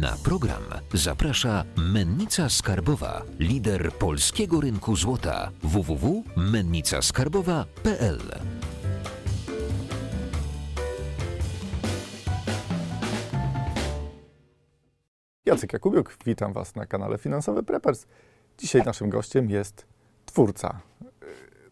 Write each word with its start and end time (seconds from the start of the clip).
Na 0.00 0.16
program 0.24 0.62
zaprasza 0.94 1.64
Mennica 1.76 2.48
Skarbowa, 2.48 3.22
lider 3.38 3.92
polskiego 3.92 4.60
rynku 4.60 4.96
złota 4.96 5.50
www.mennicaskarbowa.pl. 5.62 8.18
Jacek 15.46 15.72
Jakubiuk, 15.72 16.16
witam 16.26 16.52
Was 16.52 16.74
na 16.74 16.86
kanale 16.86 17.18
Finansowy 17.18 17.62
Preppers. 17.62 18.06
Dzisiaj 18.58 18.82
naszym 18.82 19.10
gościem 19.10 19.50
jest 19.50 19.86
twórca 20.26 20.80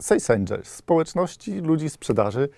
y, 0.09 0.19
Sales 0.19 0.49
społeczności 0.63 1.53
ludzi 1.53 1.89
sprzedaży, 1.89 2.49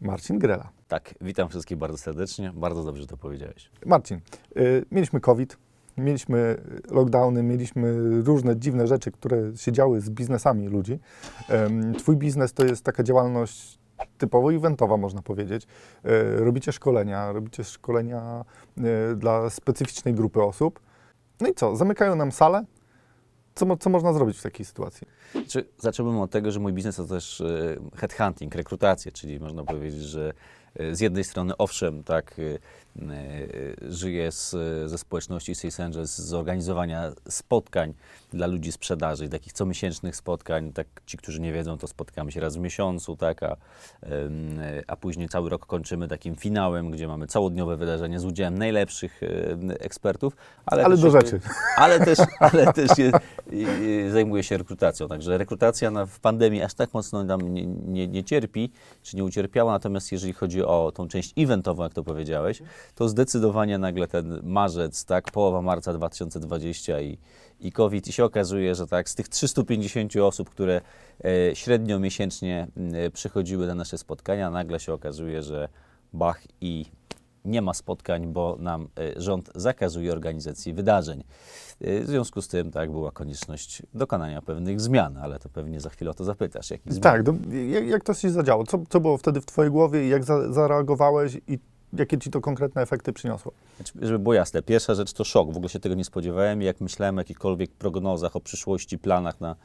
Marcin 0.00 0.38
Grela. 0.38 0.73
Tak, 0.88 1.14
witam 1.20 1.48
wszystkich 1.48 1.78
bardzo 1.78 1.98
serdecznie. 1.98 2.52
Bardzo 2.54 2.84
dobrze 2.84 3.06
to 3.06 3.16
powiedziałeś. 3.16 3.70
Marcin, 3.86 4.20
y, 4.56 4.84
mieliśmy 4.90 5.20
COVID, 5.20 5.58
mieliśmy 5.96 6.56
lockdowny, 6.90 7.42
mieliśmy 7.42 7.98
różne 8.22 8.56
dziwne 8.56 8.86
rzeczy, 8.86 9.10
które 9.10 9.56
się 9.56 9.72
działy 9.72 10.00
z 10.00 10.10
biznesami 10.10 10.68
ludzi. 10.68 10.98
Twój 11.98 12.16
biznes 12.16 12.52
to 12.52 12.64
jest 12.64 12.84
taka 12.84 13.02
działalność 13.02 13.78
typowo 14.18 14.52
eventowa, 14.52 14.96
można 14.96 15.22
powiedzieć. 15.22 15.66
Y, 16.06 16.44
Robicie 16.44 16.72
szkolenia, 16.72 17.32
robicie 17.32 17.64
szkolenia 17.64 18.44
y, 19.12 19.16
dla 19.16 19.50
specyficznej 19.50 20.14
grupy 20.14 20.42
osób. 20.42 20.80
No 21.40 21.48
i 21.48 21.54
co, 21.54 21.76
zamykają 21.76 22.16
nam 22.16 22.32
salę? 22.32 22.64
Co, 23.54 23.76
co 23.76 23.90
można 23.90 24.12
zrobić 24.12 24.38
w 24.38 24.42
takiej 24.42 24.66
sytuacji? 24.66 25.06
Zacząłbym 25.78 26.18
od 26.18 26.30
tego, 26.30 26.50
że 26.50 26.60
mój 26.60 26.72
biznes 26.72 26.96
to 26.96 27.04
też 27.04 27.42
headhunting, 27.96 28.54
rekrutację, 28.54 29.12
czyli 29.12 29.40
można 29.40 29.64
powiedzieć, 29.64 30.02
że 30.02 30.32
z 30.92 31.00
jednej 31.00 31.24
strony 31.24 31.56
owszem, 31.56 32.04
tak, 32.04 32.36
e, 32.38 32.42
e, 33.02 33.92
żyję 33.92 34.32
z, 34.32 34.50
ze 34.90 34.98
społeczności 34.98 35.54
Sales 35.54 35.80
Angels, 35.80 36.18
z 36.18 36.34
organizowania 36.34 37.12
spotkań 37.28 37.94
dla 38.32 38.46
ludzi 38.46 38.72
sprzedaży, 38.72 39.28
takich 39.28 39.52
comiesięcznych 39.52 40.16
spotkań, 40.16 40.72
tak 40.72 40.86
ci, 41.06 41.16
którzy 41.16 41.40
nie 41.40 41.52
wiedzą, 41.52 41.78
to 41.78 41.86
spotkamy 41.86 42.32
się 42.32 42.40
raz 42.40 42.56
w 42.56 42.60
miesiącu, 42.60 43.16
tak, 43.16 43.42
a, 43.42 43.56
a 44.86 44.96
później 44.96 45.28
cały 45.28 45.50
rok 45.50 45.66
kończymy 45.66 46.08
takim 46.08 46.36
finałem, 46.36 46.90
gdzie 46.90 47.08
mamy 47.08 47.26
całodniowe 47.26 47.76
wydarzenie 47.76 48.20
z 48.20 48.24
udziałem 48.24 48.58
najlepszych 48.58 49.22
e, 49.22 49.26
ekspertów, 49.80 50.36
ale, 50.66 50.84
Ale 50.84 50.94
też 50.94 51.02
do 51.04 51.10
rzeczy. 51.10 51.40
ale 51.76 52.00
też, 52.00 52.18
ale 52.40 52.72
też 52.72 52.90
je, 52.98 53.12
zajmuje 54.10 54.42
się 54.42 54.58
rekrutacją. 54.58 55.08
Także 55.08 55.38
rekrutacja 55.38 55.90
na, 55.90 56.06
w 56.06 56.20
pandemii 56.20 56.62
aż 56.62 56.74
tak 56.74 56.94
mocno 56.94 57.24
nam 57.24 57.54
nie, 57.54 57.66
nie, 57.66 58.08
nie 58.08 58.24
cierpi, 58.24 58.70
czy 59.02 59.16
nie 59.16 59.24
ucierpiała. 59.24 59.72
Natomiast 59.72 60.12
jeżeli 60.12 60.32
chodzi 60.32 60.63
o 60.66 60.92
tą 60.92 61.08
część 61.08 61.32
eventową, 61.36 61.82
jak 61.82 61.94
to 61.94 62.04
powiedziałeś, 62.04 62.62
to 62.94 63.08
zdecydowanie 63.08 63.78
nagle 63.78 64.08
ten 64.08 64.40
marzec, 64.42 65.04
tak, 65.04 65.30
połowa 65.30 65.62
marca 65.62 65.92
2020 65.92 67.00
i, 67.00 67.18
i 67.60 67.72
COVID. 67.72 68.08
I 68.08 68.12
się 68.12 68.24
okazuje, 68.24 68.74
że 68.74 68.86
tak, 68.86 69.08
z 69.08 69.14
tych 69.14 69.28
350 69.28 70.16
osób, 70.16 70.50
które 70.50 70.80
e, 71.24 71.56
średnio 71.56 71.98
miesięcznie 71.98 72.66
e, 72.92 73.10
przychodziły 73.10 73.66
na 73.66 73.74
nasze 73.74 73.98
spotkania, 73.98 74.50
nagle 74.50 74.80
się 74.80 74.92
okazuje, 74.92 75.42
że 75.42 75.68
bach 76.12 76.42
i 76.60 76.86
nie 77.44 77.62
ma 77.62 77.74
spotkań, 77.74 78.26
bo 78.32 78.56
nam 78.60 78.88
e, 79.16 79.20
rząd 79.22 79.50
zakazuje 79.54 80.12
organizacji 80.12 80.72
wydarzeń. 80.72 81.24
E, 81.80 82.00
W 82.00 82.06
związku 82.06 82.42
z 82.42 82.48
tym 82.48 82.70
tak 82.70 82.90
była 82.90 83.10
konieczność 83.10 83.82
dokonania 83.94 84.42
pewnych 84.42 84.80
zmian, 84.80 85.16
ale 85.16 85.38
to 85.38 85.48
pewnie 85.48 85.80
za 85.80 85.90
chwilę 85.90 86.10
o 86.10 86.14
to 86.14 86.24
zapytasz. 86.24 86.70
Jakich? 86.70 87.00
Tak, 87.00 87.22
jak, 87.70 87.86
jak 87.86 88.04
to 88.04 88.14
się 88.14 88.30
zadziało? 88.30 88.64
Co, 88.66 88.78
co 88.88 89.00
było 89.00 89.18
wtedy 89.18 89.40
w 89.40 89.46
Twojej 89.46 89.70
głowie 89.72 90.06
i 90.06 90.08
jak 90.08 90.24
za, 90.24 90.52
zareagowałeś 90.52 91.40
i 91.48 91.58
jakie 91.98 92.18
Ci 92.18 92.30
to 92.30 92.40
konkretne 92.40 92.82
efekty 92.82 93.12
przyniosło? 93.12 93.52
Znaczy, 93.76 93.92
Żeby 94.02 94.18
było 94.18 94.34
jasne, 94.34 94.62
pierwsza 94.62 94.94
rzecz 94.94 95.12
to 95.12 95.24
szok. 95.24 95.52
W 95.52 95.56
ogóle 95.56 95.68
się 95.68 95.80
tego 95.80 95.94
nie 95.94 96.04
spodziewałem. 96.04 96.62
Jak 96.62 96.80
myślałem 96.80 97.18
o 97.18 97.20
jakichkolwiek 97.20 97.70
prognozach 97.70 98.36
o 98.36 98.40
przyszłości, 98.40 98.98
planach 98.98 99.40
na, 99.40 99.56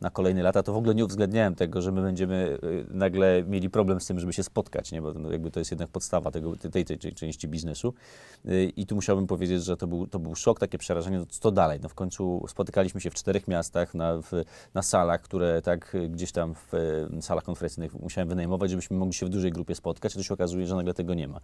na 0.00 0.10
kolejne 0.10 0.42
lata, 0.42 0.62
to 0.62 0.72
w 0.72 0.76
ogóle 0.76 0.94
nie 0.94 1.04
uwzględniałem 1.04 1.54
tego, 1.54 1.82
że 1.82 1.92
my 1.92 2.02
będziemy 2.02 2.58
y, 2.64 2.86
nagle 2.90 3.42
mieli 3.42 3.70
problem 3.70 4.00
z 4.00 4.06
tym, 4.06 4.20
żeby 4.20 4.32
się 4.32 4.42
spotkać, 4.42 4.92
nie? 4.92 5.02
bo 5.02 5.14
no, 5.14 5.32
jakby 5.32 5.50
to 5.50 5.60
jest 5.60 5.70
jednak 5.70 5.88
podstawa 5.88 6.30
tego, 6.30 6.56
tej, 6.56 6.84
tej, 6.84 6.98
tej 6.98 7.12
części 7.12 7.48
biznesu. 7.48 7.94
Y, 8.46 8.72
I 8.76 8.86
tu 8.86 8.94
musiałbym 8.94 9.26
powiedzieć, 9.26 9.64
że 9.64 9.76
to 9.76 9.86
był, 9.86 10.06
to 10.06 10.18
był 10.18 10.34
szok, 10.34 10.60
takie 10.60 10.78
przerażenie, 10.78 11.18
no, 11.18 11.26
co 11.28 11.50
dalej? 11.50 11.80
No, 11.82 11.88
w 11.88 11.94
końcu 11.94 12.44
spotykaliśmy 12.48 13.00
się 13.00 13.10
w 13.10 13.14
czterech 13.14 13.48
miastach, 13.48 13.94
na, 13.94 14.16
w, 14.22 14.30
na 14.74 14.82
salach, 14.82 15.22
które 15.22 15.62
tak 15.62 15.94
y, 15.94 16.08
gdzieś 16.08 16.32
tam 16.32 16.54
w 16.54 16.72
salach 17.20 17.44
konferencyjnych 17.44 17.94
musiałem 17.94 18.28
wynajmować, 18.28 18.70
żebyśmy 18.70 18.96
mogli 18.96 19.14
się 19.14 19.26
w 19.26 19.28
dużej 19.28 19.52
grupie 19.52 19.74
spotkać, 19.74 20.12
a 20.12 20.16
to 20.16 20.22
się 20.22 20.34
okazuje, 20.34 20.66
że 20.66 20.74
nagle 20.74 20.94
tego 20.94 21.14
nie 21.14 21.28
ma. 21.28 21.40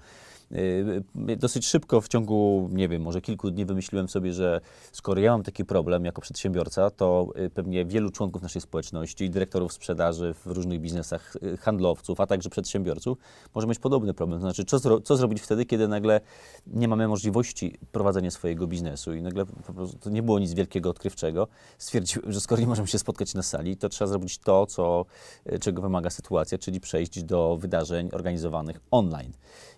Y, 0.53 1.03
y, 1.31 1.37
Dosyć 1.37 1.67
szybko, 1.67 2.01
w 2.01 2.09
ciągu, 2.09 2.69
nie 2.73 2.89
wiem, 2.89 3.03
może 3.03 3.21
kilku 3.21 3.51
dni 3.51 3.65
wymyśliłem 3.65 4.09
sobie, 4.09 4.33
że 4.33 4.61
skoro 4.93 5.21
ja 5.21 5.33
mam 5.33 5.43
taki 5.43 5.65
problem 5.65 6.05
jako 6.05 6.21
przedsiębiorca, 6.21 6.91
to 6.91 7.29
y, 7.37 7.51
pewnie 7.51 7.85
wielu 7.85 8.11
członków 8.11 8.43
naszej 8.43 8.63
społeczności, 8.63 9.31
dyrektorów 9.31 9.73
sprzedaży 9.73 10.35
w 10.35 10.47
różnych 10.47 10.81
biznesach, 10.81 11.37
y, 11.43 11.57
handlowców, 11.57 12.21
a 12.21 12.27
także 12.27 12.51
przedsiębiorców, 12.51 13.19
może 13.55 13.67
mieć 13.67 13.79
podobny 13.79 14.15
problem. 14.15 14.41
To 14.41 14.47
znaczy, 14.47 14.65
co, 14.65 14.79
zro 14.79 15.01
co 15.01 15.17
zrobić 15.17 15.41
wtedy, 15.41 15.67
kiedy 15.67 15.89
nagle 15.89 16.21
nie 16.67 16.89
mamy 16.89 17.09
możliwości 17.09 17.79
prowadzenia 17.93 18.31
swojego 18.31 18.67
biznesu 18.67 19.15
i 19.15 19.23
nagle 19.23 19.47
po 19.47 19.73
prostu 19.73 20.11
nie 20.11 20.23
było 20.23 20.39
nic 20.39 20.55
wielkiego, 20.55 20.91
odkrywczego. 20.91 21.49
Stwierdziłem, 21.79 22.33
że 22.33 22.41
skoro 22.41 22.61
nie 22.61 22.67
możemy 22.67 22.89
się 22.89 22.99
spotkać 22.99 23.35
na 23.35 23.43
sali, 23.43 23.77
to 23.77 23.89
trzeba 23.89 24.09
zrobić 24.09 24.39
to, 24.39 24.67
co, 24.67 25.05
y, 25.53 25.59
czego 25.59 25.83
wymaga 25.83 26.11
sytuacja, 26.11 26.59
czyli 26.59 26.81
przejść 26.81 27.23
do 27.23 27.57
wydarzeń 27.57 28.09
organizowanych 28.13 28.81
online. 28.91 29.33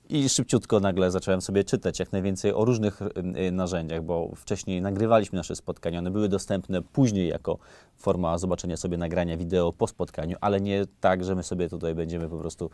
I 0.09 0.28
szybciutko 0.28 0.81
nagle 0.81 1.10
zacząłem 1.10 1.41
sobie 1.41 1.65
czytać 1.65 1.98
jak 1.98 2.12
najwięcej 2.12 2.53
o 2.53 2.65
różnych 2.65 3.03
y, 3.03 3.09
y, 3.47 3.53
narzędziach, 3.53 4.03
bo 4.03 4.31
wcześniej 4.37 4.82
nagrywaliśmy 4.82 5.37
nasze 5.37 5.56
spotkania, 5.56 5.98
one 5.98 6.10
były 6.10 6.28
dostępne 6.28 6.82
później 6.82 7.28
jako 7.28 7.59
forma 7.97 8.38
zobaczenia 8.38 8.76
sobie 8.76 8.97
nagrania 8.97 9.37
wideo 9.37 9.72
po 9.72 9.87
spotkaniu, 9.87 10.37
ale 10.41 10.60
nie 10.60 10.84
tak, 11.00 11.25
że 11.25 11.34
my 11.34 11.42
sobie 11.42 11.69
tutaj 11.69 11.94
będziemy 11.94 12.28
po 12.28 12.38
prostu 12.38 12.70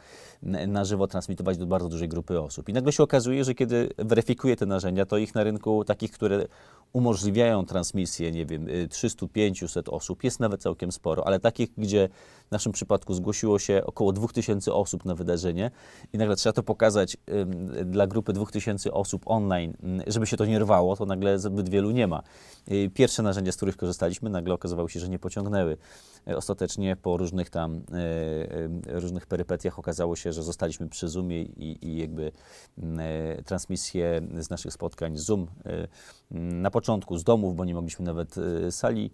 na 0.69 0.85
żywo 0.85 1.07
transmitować 1.07 1.59
do 1.59 1.67
bardzo 1.67 1.89
dużej 1.89 2.09
grupy 2.09 2.41
osób. 2.41 2.69
I 2.69 2.73
nagle 2.73 2.93
się 2.93 3.03
okazuje, 3.03 3.45
że 3.45 3.55
kiedy 3.55 3.89
weryfikuję 3.99 4.57
te 4.57 4.67
narzędzia, 4.67 5.07
to 5.07 5.19
ich 5.19 5.35
na 5.35 5.45
rynku 5.45 5.85
takich, 5.85 6.13
które 6.13 6.47
umożliwiają 6.93 7.67
transmisję, 7.67 8.33
nie 8.33 8.47
wiem, 8.47 8.69
y, 8.69 8.89
300-500 8.89 9.89
osób, 9.91 10.25
jest 10.25 10.41
nawet 10.41 10.63
całkiem 10.63 10.93
sporo, 10.93 11.27
ale 11.27 11.41
takich, 11.41 11.71
gdzie 11.79 12.09
w 12.51 12.53
naszym 12.53 12.73
przypadku 12.73 13.15
zgłosiło 13.15 13.59
się 13.59 13.83
około 13.85 14.13
2000 14.13 14.73
osób 14.73 15.05
na 15.05 15.15
wydarzenie 15.15 15.71
i 16.13 16.19
nagle 16.19 16.37
trzeba 16.37 16.53
to 16.53 16.63
pokazać 16.63 17.17
dla 17.85 18.07
grupy 18.07 18.33
2000 18.33 18.93
osób 18.93 19.23
online, 19.27 19.77
żeby 20.07 20.27
się 20.27 20.37
to 20.37 20.47
nie 20.47 20.59
rwało, 20.59 20.97
to 20.97 21.07
nagle 21.07 21.39
zbyt 21.39 21.69
wielu 21.69 21.91
nie 21.91 22.07
ma. 22.07 22.23
Y, 22.73 22.91
Pierwsze 22.95 23.23
narzędzia, 23.23 23.53
z 23.53 23.57
których 23.57 23.77
korzystaliśmy, 23.77 24.31
nagle 24.31 24.55
okazywało 24.55 24.89
się, 24.89 25.01
że 25.01 25.09
nie 25.09 25.19
pociągnęły. 25.19 25.77
Y, 26.29 26.37
Ostatecznie 26.37 26.97
po 26.97 27.17
różnych 27.17 27.51
tam 27.51 27.77
y, 27.77 29.01
różnych 29.01 29.27
perypetiach 29.27 29.79
okazało 29.79 30.17
się, 30.17 30.33
że 30.33 30.43
zostaliśmy 30.43 30.89
przy 30.89 31.09
Zoomie 31.09 31.43
i, 31.43 31.87
i 31.89 31.97
jakby 31.99 32.33
y, 32.79 33.43
transmisje 33.45 34.21
z 34.39 34.51
naszych 34.51 34.73
spotkań 34.73 35.17
Zoom 35.17 35.47
na 36.31 36.71
początku 36.71 37.19
z 37.19 37.25
domów, 37.25 37.57
bo 37.57 37.65
nie 37.65 37.75
mogliśmy 37.75 38.05
nawet 38.05 38.35
sali 38.71 39.11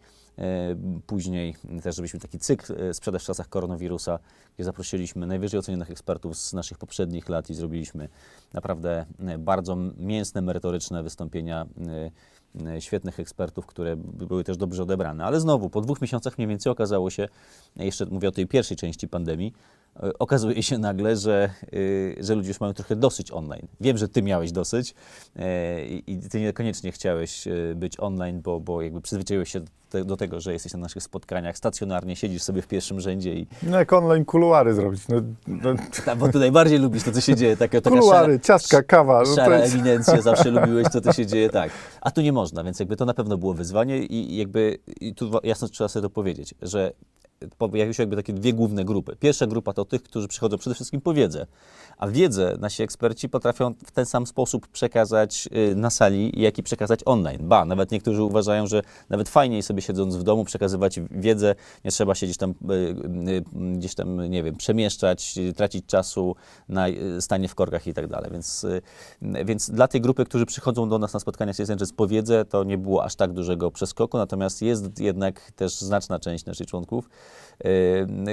Później 1.07 1.55
też 1.83 1.97
robiliśmy 1.97 2.21
taki 2.21 2.39
cykl 2.39 2.75
e, 2.89 2.95
Sprzedaż 2.95 3.23
w 3.23 3.27
czasach 3.27 3.49
koronawirusa, 3.49 4.19
gdzie 4.55 4.65
zaprosiliśmy 4.65 5.27
najwyżej 5.27 5.61
ocenionych 5.61 5.91
ekspertów 5.91 6.37
z 6.37 6.53
naszych 6.53 6.79
poprzednich 6.79 7.29
lat 7.29 7.51
i 7.51 7.55
zrobiliśmy 7.55 8.09
naprawdę 8.53 9.07
e, 9.19 9.39
bardzo 9.39 9.77
mięsne, 9.99 10.43
merytoryczne 10.43 11.03
wystąpienia 11.03 11.67
e, 12.67 12.71
e, 12.75 12.81
świetnych 12.81 13.21
ekspertów, 13.21 13.67
które 13.67 13.97
by- 13.97 14.27
były 14.27 14.45
też 14.45 14.57
dobrze 14.57 14.83
odebrane. 14.83 15.25
Ale 15.25 15.41
znowu, 15.41 15.71
po 15.71 15.81
dwóch 15.81 16.01
miesiącach 16.01 16.39
mniej 16.39 16.49
więcej 16.49 16.73
okazało 16.73 17.11
się, 17.11 17.29
jeszcze 17.77 18.07
mówię 18.07 18.29
o 18.29 18.33
tej 18.33 18.47
pierwszej 18.47 18.77
części 18.77 19.09
pandemii, 19.09 19.53
e, 19.55 19.86
okazuje 20.19 20.63
się 20.63 20.79
nagle, 20.79 21.17
że, 21.17 21.51
y, 21.75 22.17
że 22.21 22.35
ludzie 22.35 22.49
już 22.49 22.61
mają 22.61 22.73
trochę 22.73 22.97
dosyć 22.97 23.33
online. 23.33 23.67
Wiem, 23.81 23.99
że 23.99 24.09
ty 24.09 24.23
miałeś 24.23 24.53
dosyć 24.53 24.95
e, 25.37 25.87
i 25.87 26.19
ty 26.31 26.41
niekoniecznie 26.41 26.93
chciałeś 26.93 27.47
e, 27.47 27.53
być 27.75 28.01
online, 28.01 28.41
bo, 28.41 28.61
bo 28.61 28.83
jakby 28.83 29.01
przyzwyczaiłeś 29.01 29.53
się 29.53 29.61
do, 29.61 29.67
te, 29.91 30.05
do 30.05 30.17
tego, 30.17 30.41
że 30.41 30.53
jesteś 30.53 30.73
na 30.73 30.79
naszych 30.79 31.03
spotkaniach 31.03 31.57
stacjonarnie, 31.57 32.17
siedzisz 32.17 32.43
sobie 32.43 32.63
w 32.63 32.67
pierwszym 32.67 33.01
rzędzie 33.01 33.35
i 33.35 33.47
No 33.63 33.79
jak 33.79 33.93
online 33.93 34.25
kuluary 34.25 34.75
zrobić? 34.75 35.09
No, 35.09 35.17
no, 35.47 35.75
tak, 36.05 36.19
bo 36.19 36.29
ty 36.29 36.39
najbardziej 36.39 36.79
lubisz 36.79 37.03
to, 37.03 37.13
co 37.13 37.21
się 37.21 37.37
dzieje. 37.37 37.57
Taka, 37.57 37.81
taka 37.81 37.97
kuluary, 37.97 38.41
ciastka, 38.41 38.83
kawa. 38.83 39.23
No 39.27 39.35
szara 39.35 39.59
jest... 39.59 39.75
eminencja, 39.75 40.23
zawsze 40.23 40.51
lubiłeś, 40.61 40.89
co 40.89 41.01
to 41.01 41.13
się 41.13 41.27
dzieje, 41.27 41.51
tak. 41.51 41.71
A 42.01 42.11
tu 42.11 42.21
nie 42.21 42.33
można, 42.33 42.65
więc 42.65 42.81
jakby 42.81 42.97
to 42.97 43.05
na 43.05 43.15
pewno 43.15 43.39
było 43.39 43.55
wyzwanie 43.55 43.99
i 43.99 44.37
jakby 44.37 44.79
i 45.01 45.15
tu 45.15 45.31
jasno 45.45 45.69
trzeba 45.69 45.89
sobie 45.89 46.03
to 46.03 46.11
powiedzieć, 46.11 46.55
że 46.63 46.93
pojawiły 47.59 47.95
się 47.95 48.03
jakby 48.03 48.17
takie 48.17 48.33
dwie 48.33 48.53
główne 48.53 48.85
grupy. 48.85 49.17
Pierwsza 49.17 49.47
grupa 49.47 49.73
to 49.73 49.85
tych, 49.85 50.03
którzy 50.03 50.29
przychodzą 50.29 50.59
przede 50.59 50.75
wszystkim 50.75 51.01
po 51.01 51.15
wiedzę, 51.15 51.47
a 51.99 52.09
wiedzę 52.09 52.57
nasi 52.61 52.83
eksperci 52.83 53.29
potrafią 53.29 53.75
w 53.87 53.91
ten 53.91 54.07
sam 54.07 54.27
sposób 54.27 54.69
przekazać 54.69 55.49
y, 55.73 55.77
na 55.77 55.91
sali, 55.91 56.41
jak 56.41 56.59
i 56.59 56.63
przekazać 56.63 57.01
online. 57.05 57.49
Ba, 57.49 57.65
nawet 57.65 57.91
niektórzy 57.91 58.23
uważają, 58.23 58.67
że 58.67 58.83
nawet 59.09 59.29
fajniej 59.29 59.63
sobie 59.63 59.83
siedząc 59.83 60.17
w 60.17 60.23
domu 60.23 60.45
przekazywać 60.45 61.01
wiedzę, 61.11 61.55
nie 61.85 61.91
trzeba 61.91 62.15
się 62.15 62.27
gdzieś 62.27 62.37
tam, 62.37 62.51
y, 62.51 62.75
y, 62.75 63.45
gdzieś 63.79 63.95
tam 63.95 64.31
nie 64.31 64.43
wiem, 64.43 64.57
przemieszczać, 64.57 65.35
tracić 65.57 65.87
czasu 65.87 66.37
na 66.69 66.87
stanie 67.21 67.49
w 67.49 67.55
korkach 67.55 67.87
i 67.87 67.95
tak 67.95 68.07
dalej. 68.07 68.31
Więc, 68.33 68.67
więc 69.23 69.71
dla 69.71 69.89
tej 69.89 70.01
grupy, 70.01 70.25
którzy 70.25 70.47
przychodzą 70.47 70.89
do 70.89 70.99
nas 70.99 71.15
na 71.15 71.21
spotkania 71.21 71.53
z 71.53 71.71
Angels 71.71 71.93
po 71.93 72.07
wiedzę, 72.07 72.45
to 72.45 72.65
nie 72.65 72.79
było 72.79 73.05
aż 73.05 73.17
tak 73.17 73.33
dużego 73.33 73.71
przeskoku, 73.71 74.19
natomiast 74.19 74.63
jest 74.63 75.01
jednak 75.01 75.53
też 75.53 75.81
znaczna 75.81 76.19
część 76.19 76.45
naszych 76.45 76.67
członków, 76.67 77.09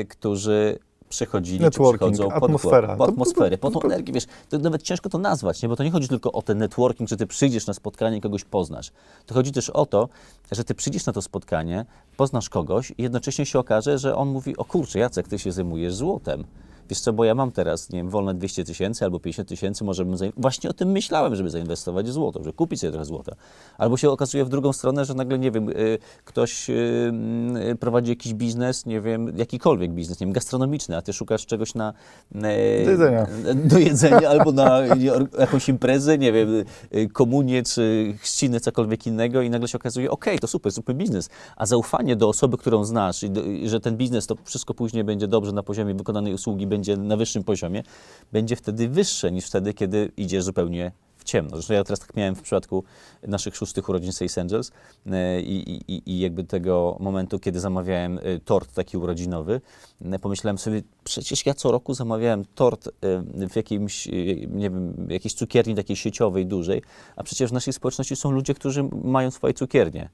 którzy 0.10 0.80
przychodzili, 1.10 1.57
czy 1.57 1.63
Networking, 1.63 2.13
przychodzą 2.13 2.36
atmosfera. 2.45 2.88
po, 2.88 2.94
To- 2.94 2.98
po 2.98 3.06
to- 3.06 3.12
atmosferę, 3.12 3.57
po 3.57 3.72
tą 3.72 3.81
energię, 3.81 4.13
wiesz, 4.13 4.25
to 4.50 4.57
nawet 4.60 4.81
ciężko 4.84 5.10
to 5.10 5.18
nazwać, 5.18 5.62
nie? 5.63 5.69
bo 5.69 5.75
to 5.75 5.84
nie 5.84 5.92
chodzi 5.92 6.07
tylko 6.07 6.31
o 6.31 6.42
ten 6.42 6.57
networking, 6.57 7.10
że 7.10 7.18
ty 7.18 7.28
przyjdziesz 7.28 7.68
na 7.68 7.74
spotkanie 7.74 8.18
i 8.18 8.22
kogoś 8.22 8.44
poznasz. 8.44 8.92
To 9.25 9.34
chodzi 9.34 9.51
też 9.51 9.69
o 9.69 9.86
to, 9.86 10.10
że 10.51 10.63
ty 10.63 10.75
przyjdziesz 10.75 11.06
na 11.06 11.13
to 11.13 11.22
spotkanie, 11.22 11.86
poznasz 12.18 12.50
kogoś 12.50 12.94
i 12.98 13.04
jednocześnie 13.04 13.45
się 13.45 13.60
okaże, 13.60 13.98
że 13.98 14.16
on 14.16 14.28
mówi, 14.30 14.57
o 14.57 14.66
kurczę, 14.66 15.00
Jacek, 15.00 15.28
ty 15.28 15.39
się 15.39 15.51
zajmujesz 15.51 15.96
złotem. 15.96 16.44
Wiesz 16.89 17.00
co, 17.00 17.13
bo 17.13 17.24
ja 17.25 17.35
mam 17.35 17.51
teraz, 17.51 17.89
nie 17.89 18.00
wiem, 18.00 18.09
wolne 18.09 18.33
200 18.33 18.63
tysięcy 18.63 19.06
albo 19.06 19.19
50 19.19 19.50
tysięcy, 19.50 19.83
może 19.83 20.06
bym 20.06 20.15
właśnie 20.38 20.69
o 20.69 20.74
tym 20.74 20.89
myślałem, 20.91 21.35
żeby 21.35 21.50
zainwestować 21.50 22.06
w 22.09 22.12
złoto, 22.12 22.39
żeby 22.39 22.53
kupić 22.53 22.80
sobie 22.80 22.91
trochę 22.91 23.06
złota. 23.06 23.35
Albo 23.77 23.97
się 23.97 24.09
okazuje 24.09 24.45
w 24.45 24.50
drugą 24.50 24.74
stronę, 24.74 25.06
że 25.06 25.13
nagle, 25.13 25.39
nie 25.39 25.51
wiem, 25.51 25.69
y, 25.69 25.97
ktoś 26.25 26.69
y, 26.69 26.74
y, 27.71 27.75
prowadzi 27.75 28.09
jakiś 28.09 28.33
biznes, 28.33 28.85
nie 28.85 29.01
wiem, 29.01 29.38
jakikolwiek 29.38 29.91
biznes, 29.91 30.19
nie 30.19 30.27
wiem, 30.27 30.33
gastronomiczny, 30.33 30.97
a 30.97 31.01
ty 31.01 31.13
szukasz 31.13 31.45
czegoś 31.45 31.75
na... 31.75 31.94
y, 32.35 32.86
Do 32.86 32.91
jedzenia. 32.91 33.27
do 33.56 33.77
jedzenia 33.79 34.29
albo 34.29 34.51
na 34.51 34.79
jakąś 35.39 35.69
imprezę, 35.69 36.18
nie 36.18 36.31
wiem, 36.31 36.50
y, 36.95 37.09
komunię 37.13 37.63
czy 37.63 38.13
chrzciny, 38.19 38.59
cokolwiek 38.59 39.07
innego 39.07 39.41
i 39.41 39.50
nagle 39.50 39.68
się 39.68 39.77
okazuje, 39.77 40.12
okej, 40.12 40.39
to 40.39 40.47
super, 40.47 40.71
super 40.71 40.95
biznes, 40.95 41.29
a 41.57 41.65
zaufanie 41.65 42.15
do 42.15 42.29
osoby, 42.29 42.57
którą 42.57 42.86
znasz 42.86 43.24
i, 43.24 43.29
do, 43.29 43.44
i 43.44 43.69
że 43.69 43.79
ten 43.79 43.97
biznes 43.97 44.27
to 44.27 44.36
wszystko 44.44 44.74
później 44.74 45.03
będzie 45.03 45.27
dobrze 45.27 45.51
na 45.51 45.63
poziomie 45.63 45.94
wykonanej 45.94 46.33
usługi, 46.33 46.68
będzie 46.74 46.98
na 46.98 47.18
wyższym 47.18 47.44
poziomie, 47.44 47.84
będzie 48.31 48.56
wtedy 48.56 48.90
wyższe 48.90 49.31
niż 49.31 49.46
wtedy, 49.46 49.74
kiedy 49.74 50.12
idziesz 50.18 50.44
zupełnie 50.44 50.92
w 51.24 51.25
ciemno. 51.25 51.50
Zresztą 51.50 51.74
ja 51.74 51.84
teraz 51.84 52.00
tak 52.00 52.16
miałem 52.16 52.36
w 52.36 52.42
przypadku 52.42 52.84
naszych 53.28 53.56
szóstych 53.56 53.90
urodzin 53.90 54.14
Sales 54.14 54.38
Angels 54.38 54.72
e, 55.06 55.42
i, 55.42 55.81
i, 55.88 56.02
i 56.06 56.20
jakby 56.20 56.44
tego 56.44 56.98
momentu, 57.00 57.40
kiedy 57.40 57.60
zamawiałem 57.60 58.20
e, 58.24 58.40
tort 58.40 58.74
taki 58.74 58.98
urodzinowy, 58.98 59.62
e, 60.02 60.20
pomyślałem 60.20 60.58
sobie, 60.58 60.81
przecież 61.04 61.46
ja 61.46 61.54
co 61.54 61.72
roku 61.72 61.94
zamawiałem 61.94 62.46
tort 62.56 62.90
w 63.50 63.56
jakimś, 63.56 64.08
nie 64.50 64.70
wiem, 64.70 65.08
jakiejś 65.10 65.34
cukierni 65.34 65.75
takiej 65.75 65.96
sieciowej, 65.96 66.46
dużej, 66.46 66.81
a 67.16 67.24
przecież 67.24 67.50
w 67.50 67.54
naszej 67.54 67.74
społeczności 67.74 68.16
są 68.16 68.31
ludzie, 68.31 68.54
którzy 68.54 68.84
mają 69.04 69.31
swoje 69.31 69.54
cukiernie. 69.54 70.10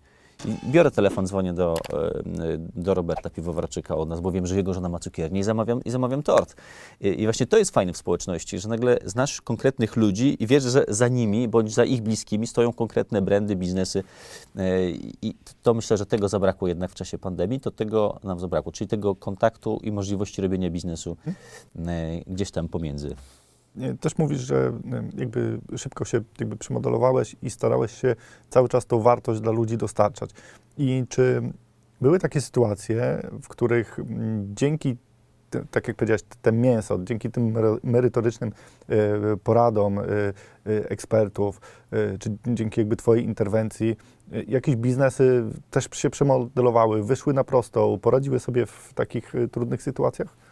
Biorę 0.65 0.91
telefon, 0.91 1.27
dzwonię 1.27 1.53
do, 1.53 1.75
e, 1.93 2.57
do 2.75 2.93
Roberta 2.93 3.29
Piwowarczyka 3.29 3.95
od 3.95 4.09
nas, 4.09 4.19
bo 4.19 4.31
wiem, 4.31 4.47
że 4.47 4.55
jego 4.55 4.73
żona 4.73 4.89
ma 4.89 4.99
cukiernię 4.99 5.39
i 5.39 5.43
zamawiam, 5.43 5.83
i 5.83 5.89
zamawiam 5.89 6.23
tort. 6.23 6.55
I, 7.01 7.21
I 7.21 7.23
właśnie 7.23 7.47
to 7.47 7.57
jest 7.57 7.71
fajne 7.71 7.93
w 7.93 7.97
społeczności, 7.97 8.59
że 8.59 8.69
nagle 8.69 8.97
znasz 9.05 9.41
konkretnych 9.41 9.95
ludzi 9.95 10.43
i 10.43 10.47
wiesz, 10.47 10.63
że 10.63 10.85
za 10.87 11.07
nimi 11.07 11.47
bądź 11.47 11.73
za 11.73 11.85
ich 11.85 12.01
bliskimi 12.01 12.47
stoją 12.47 12.73
konkretne 12.73 13.21
brandy, 13.21 13.55
biznesy. 13.55 14.03
E, 14.55 14.89
I 15.21 15.35
to 15.63 15.73
myślę, 15.73 15.97
że 15.97 16.05
tego 16.05 16.29
zabrakło 16.29 16.67
jednak 16.67 16.91
w 16.91 16.95
czasie 16.95 17.17
pandemii, 17.17 17.59
to 17.59 17.71
tego 17.71 18.19
nam 18.23 18.39
zabrakło, 18.39 18.71
czyli 18.71 18.87
tego 18.87 19.15
kontaktu 19.15 19.79
i 19.83 19.91
możliwości 19.91 20.41
robienia 20.41 20.69
biznesu 20.69 21.17
e, 21.27 22.21
gdzieś 22.27 22.51
tam 22.51 22.67
pomiędzy. 22.67 23.15
Też 23.99 24.17
mówisz, 24.17 24.39
że 24.39 24.71
jakby 25.17 25.59
szybko 25.77 26.05
się 26.05 26.21
jakby 26.39 26.57
przymodelowałeś 26.57 27.35
i 27.41 27.49
starałeś 27.49 27.91
się 27.91 28.15
cały 28.49 28.69
czas 28.69 28.85
tą 28.85 29.01
wartość 29.01 29.41
dla 29.41 29.51
ludzi 29.51 29.77
dostarczać. 29.77 30.29
I 30.77 31.03
czy 31.09 31.41
były 32.01 32.19
takie 32.19 32.41
sytuacje, 32.41 33.29
w 33.41 33.47
których 33.47 33.99
dzięki, 34.53 34.97
tak 35.71 35.87
jak 35.87 35.97
powiedziałeś, 35.97 36.21
te 36.41 36.51
mięso, 36.51 36.99
dzięki 37.03 37.31
tym 37.31 37.53
merytorycznym 37.83 38.51
e, 38.89 39.37
poradom 39.37 39.99
e, 39.99 40.03
e, 40.03 40.33
ekspertów, 40.65 41.61
czy 42.19 42.37
dzięki 42.47 42.81
jakby 42.81 42.95
Twojej 42.95 43.25
interwencji, 43.25 43.95
jakieś 44.47 44.75
biznesy 44.75 45.43
też 45.71 45.89
się 45.93 46.09
przemodelowały, 46.09 47.03
wyszły 47.03 47.33
na 47.33 47.43
prostą, 47.43 47.99
poradziły 48.01 48.39
sobie 48.39 48.65
w 48.65 48.93
takich 48.93 49.33
trudnych 49.51 49.83
sytuacjach? 49.83 50.48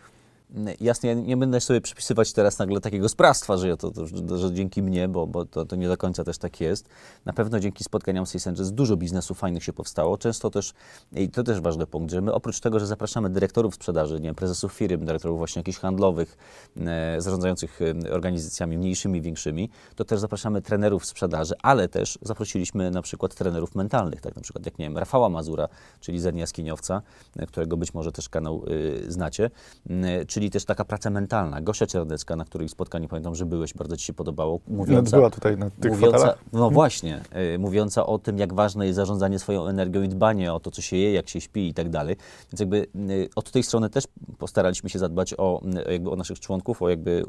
Jasne, 0.80 1.10
ja 1.10 1.16
nie 1.16 1.38
będę 1.38 1.62
sobie 1.62 1.82
przypisywać 1.82 2.34
teraz 2.34 2.60
nagle 2.60 2.82
takiego 2.82 3.10
sprawstwa, 3.10 3.58
że, 3.58 3.68
ja 3.68 3.78
to, 3.78 3.92
to, 3.92 4.38
że, 4.38 4.54
dzięki 4.54 4.82
mnie, 4.82 5.08
bo, 5.08 5.28
bo 5.28 5.46
to, 5.46 5.66
to 5.66 5.76
nie 5.76 5.88
do 5.88 5.98
końca 5.98 6.24
też 6.24 6.38
tak 6.38 6.62
jest. 6.62 6.90
Na 7.26 7.34
pewno 7.34 7.60
dzięki 7.60 7.84
spotkaniom 7.84 8.26
Sales 8.26 8.48
Angels 8.48 8.72
dużo 8.72 8.98
biznesów 8.98 9.38
fajnych 9.38 9.64
się 9.64 9.74
powstało. 9.74 10.18
Często 10.18 10.50
też, 10.50 10.74
i 11.12 11.30
to 11.30 11.44
też 11.44 11.62
ważny 11.62 11.88
punkt, 11.88 12.12
że 12.12 12.22
my 12.22 12.34
oprócz 12.34 12.60
tego, 12.60 12.80
że 12.80 12.88
zapraszamy 12.88 13.30
dyrektorów 13.30 13.76
sprzedaży, 13.76 14.20
nie 14.20 14.34
prezesów 14.34 14.74
firm, 14.74 15.06
dyrektorów 15.06 15.38
właśnie 15.38 15.60
jakichś 15.60 15.78
handlowych, 15.78 16.38
e, 16.78 17.22
zarządzających 17.22 17.80
e, 17.82 18.12
organizacjami 18.12 18.78
mniejszymi, 18.78 19.22
większymi, 19.22 19.70
to 19.96 20.06
też 20.06 20.20
zapraszamy 20.20 20.62
trenerów 20.62 21.06
sprzedaży, 21.06 21.54
ale 21.62 21.88
też 21.88 22.20
zaprosiliśmy 22.22 22.92
na 22.92 23.02
przykład 23.02 23.36
trenerów 23.36 23.76
mentalnych, 23.76 24.22
tak 24.22 24.36
na 24.36 24.42
przykład 24.42 24.66
jak, 24.66 24.80
nie 24.80 24.86
wiem, 24.86 24.98
Rafała 24.98 25.30
Mazura, 25.30 25.68
czyli 26.00 26.20
Zen 26.20 26.38
Jaskiniowca, 26.38 27.02
e, 27.36 27.46
którego 27.46 27.78
być 27.78 27.94
może 27.94 28.12
też 28.12 28.30
kanał 28.30 28.64
y, 28.68 29.12
znacie, 29.12 29.50
y, 30.22 30.26
czyli 30.38 30.50
też 30.52 30.66
taka 30.66 30.86
praca 30.86 31.10
mentalna. 31.10 31.62
Gosia 31.62 31.88
Czernecka, 31.88 32.36
na 32.36 32.46
której 32.46 32.70
spotkaniu 32.70 33.08
pamiętam, 33.08 33.36
że 33.36 33.46
byłeś, 33.46 33.74
bardzo 33.74 33.98
Ci 33.98 34.06
się 34.06 34.14
podobało, 34.14 34.60
mówiąca, 34.68 35.18
Była 35.18 35.30
tutaj 35.30 35.58
na 35.58 35.70
tych 35.70 35.92
mówiąca, 35.92 36.18
fotelach? 36.18 36.44
no 36.54 36.70
właśnie, 36.70 37.22
y, 37.56 37.60
mówiąca 37.60 38.06
o 38.06 38.20
tym, 38.20 38.38
jak 38.38 38.54
ważne 38.54 38.86
jest 38.86 38.96
zarządzanie 38.96 39.40
swoją 39.40 39.68
energią 39.68 40.02
i 40.02 40.10
dbanie 40.10 40.54
o 40.54 40.60
to, 40.60 40.72
co 40.72 40.82
się 40.82 40.98
je, 40.98 41.14
jak 41.14 41.30
się 41.30 41.42
śpi 41.42 41.68
i 41.68 41.74
tak 41.74 41.90
dalej. 41.90 42.16
Więc 42.52 42.60
jakby 42.60 42.88
y, 43.10 43.30
od 43.36 43.52
tej 43.52 43.64
strony 43.64 43.90
też 43.90 44.04
postaraliśmy 44.38 44.90
się 44.90 45.00
zadbać 45.00 45.34
o, 45.38 45.62
y, 45.88 45.92
jakby 45.92 46.10
o 46.10 46.16
naszych 46.16 46.40
członków, 46.40 46.82
o 46.82 46.90
jakby 46.90 47.12
y, 47.12 47.26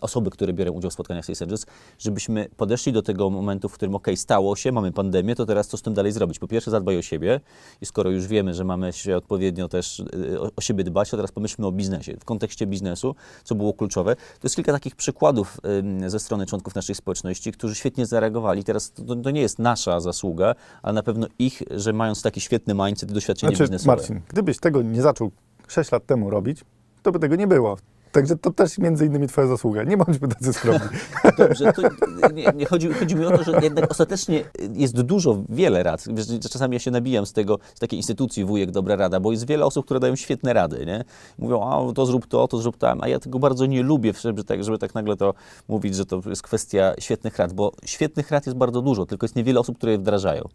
osoby, 0.00 0.30
które 0.30 0.52
biorą 0.52 0.72
udział 0.72 0.90
w 0.90 0.94
spotkaniach 0.94 1.24
Sales 1.24 1.42
Angels, 1.42 1.66
żebyśmy 1.98 2.48
podeszli 2.56 2.92
do 2.92 3.02
tego 3.02 3.30
momentu, 3.30 3.68
w 3.68 3.72
którym 3.72 3.94
ok, 3.94 4.08
stało 4.14 4.56
się, 4.56 4.72
mamy 4.72 4.92
pandemię, 4.92 5.34
to 5.34 5.46
teraz 5.46 5.68
co 5.68 5.76
z 5.76 5.82
tym 5.82 5.94
dalej 5.94 6.12
zrobić? 6.12 6.38
Po 6.38 6.48
pierwsze 6.48 6.70
zadbaj 6.70 6.98
o 6.98 7.02
siebie 7.02 7.40
i 7.80 7.86
skoro 7.86 8.10
już 8.10 8.26
wiemy, 8.26 8.54
że 8.54 8.64
mamy 8.64 8.92
się 8.92 9.16
odpowiednio 9.16 9.68
też 9.68 10.00
y, 10.00 10.40
o, 10.40 10.50
o 10.56 10.60
siebie 10.60 10.84
dbać, 10.84 11.10
to 11.10 11.16
teraz 11.16 11.32
pomyślmy 11.32 11.66
o 11.66 11.72
biznesie. 11.72 12.01
W 12.20 12.24
kontekście 12.24 12.66
biznesu, 12.66 13.14
co 13.44 13.54
było 13.54 13.74
kluczowe, 13.74 14.16
to 14.16 14.40
jest 14.42 14.56
kilka 14.56 14.72
takich 14.72 14.96
przykładów 14.96 15.60
ze 16.06 16.20
strony 16.20 16.46
członków 16.46 16.74
naszej 16.74 16.94
społeczności, 16.94 17.52
którzy 17.52 17.74
świetnie 17.74 18.06
zareagowali. 18.06 18.64
Teraz 18.64 18.92
to, 18.92 19.16
to 19.16 19.30
nie 19.30 19.40
jest 19.40 19.58
nasza 19.58 20.00
zasługa, 20.00 20.54
ale 20.82 20.94
na 20.94 21.02
pewno 21.02 21.26
ich, 21.38 21.62
że 21.70 21.92
mając 21.92 22.22
taki 22.22 22.40
świetny 22.40 22.74
mindset 22.74 23.10
i 23.10 23.14
doświadczenie 23.14 23.56
Znaczy, 23.56 23.64
biznesowe. 23.64 23.96
Marcin, 23.96 24.20
gdybyś 24.28 24.58
tego 24.58 24.82
nie 24.82 25.02
zaczął 25.02 25.30
6 25.68 25.92
lat 25.92 26.06
temu 26.06 26.30
robić, 26.30 26.64
to 27.02 27.12
by 27.12 27.18
tego 27.18 27.36
nie 27.36 27.46
było. 27.46 27.76
Także 28.12 28.36
to 28.36 28.50
też 28.50 28.78
między 28.78 29.06
innymi 29.06 29.28
twoja 29.28 29.46
zasługa. 29.46 29.84
Nie 29.84 29.96
bądźmy 29.96 30.28
tacy 30.28 30.52
skromni. 30.52 30.88
Dobrze, 31.38 31.72
to 31.72 31.82
nie, 32.32 32.52
nie 32.54 32.66
chodzi, 32.66 32.92
chodzi 32.92 33.16
mi 33.16 33.26
o 33.26 33.38
to, 33.38 33.44
że 33.44 33.52
jednak 33.62 33.90
ostatecznie 33.90 34.44
jest 34.74 35.00
dużo, 35.02 35.42
wiele 35.48 35.82
rad. 35.82 36.04
Czasami 36.50 36.74
ja 36.74 36.78
się 36.78 36.90
nabijam 36.90 37.26
z 37.26 37.32
tego, 37.32 37.58
z 37.74 37.80
takiej 37.80 37.98
instytucji 37.98 38.44
wujek 38.44 38.70
dobra 38.70 38.96
rada, 38.96 39.20
bo 39.20 39.32
jest 39.32 39.46
wiele 39.46 39.64
osób, 39.64 39.84
które 39.84 40.00
dają 40.00 40.16
świetne 40.16 40.52
rady, 40.52 40.86
nie? 40.86 41.04
Mówią, 41.38 41.62
a 41.62 41.92
to 41.92 42.06
zrób 42.06 42.26
to, 42.26 42.48
to 42.48 42.58
zrób 42.58 42.76
tam, 42.76 43.00
a 43.02 43.08
ja 43.08 43.18
tego 43.18 43.38
bardzo 43.38 43.66
nie 43.66 43.82
lubię, 43.82 44.12
żeby 44.20 44.44
tak, 44.44 44.64
żeby 44.64 44.78
tak 44.78 44.94
nagle 44.94 45.16
to 45.16 45.34
mówić, 45.68 45.96
że 45.96 46.06
to 46.06 46.22
jest 46.26 46.42
kwestia 46.42 46.94
świetnych 46.98 47.38
rad, 47.38 47.52
bo 47.52 47.72
świetnych 47.84 48.30
rad 48.30 48.46
jest 48.46 48.58
bardzo 48.58 48.82
dużo, 48.82 49.06
tylko 49.06 49.24
jest 49.24 49.36
niewiele 49.36 49.60
osób, 49.60 49.76
które 49.76 49.92
je 49.92 49.98
wdrażają. 49.98 50.48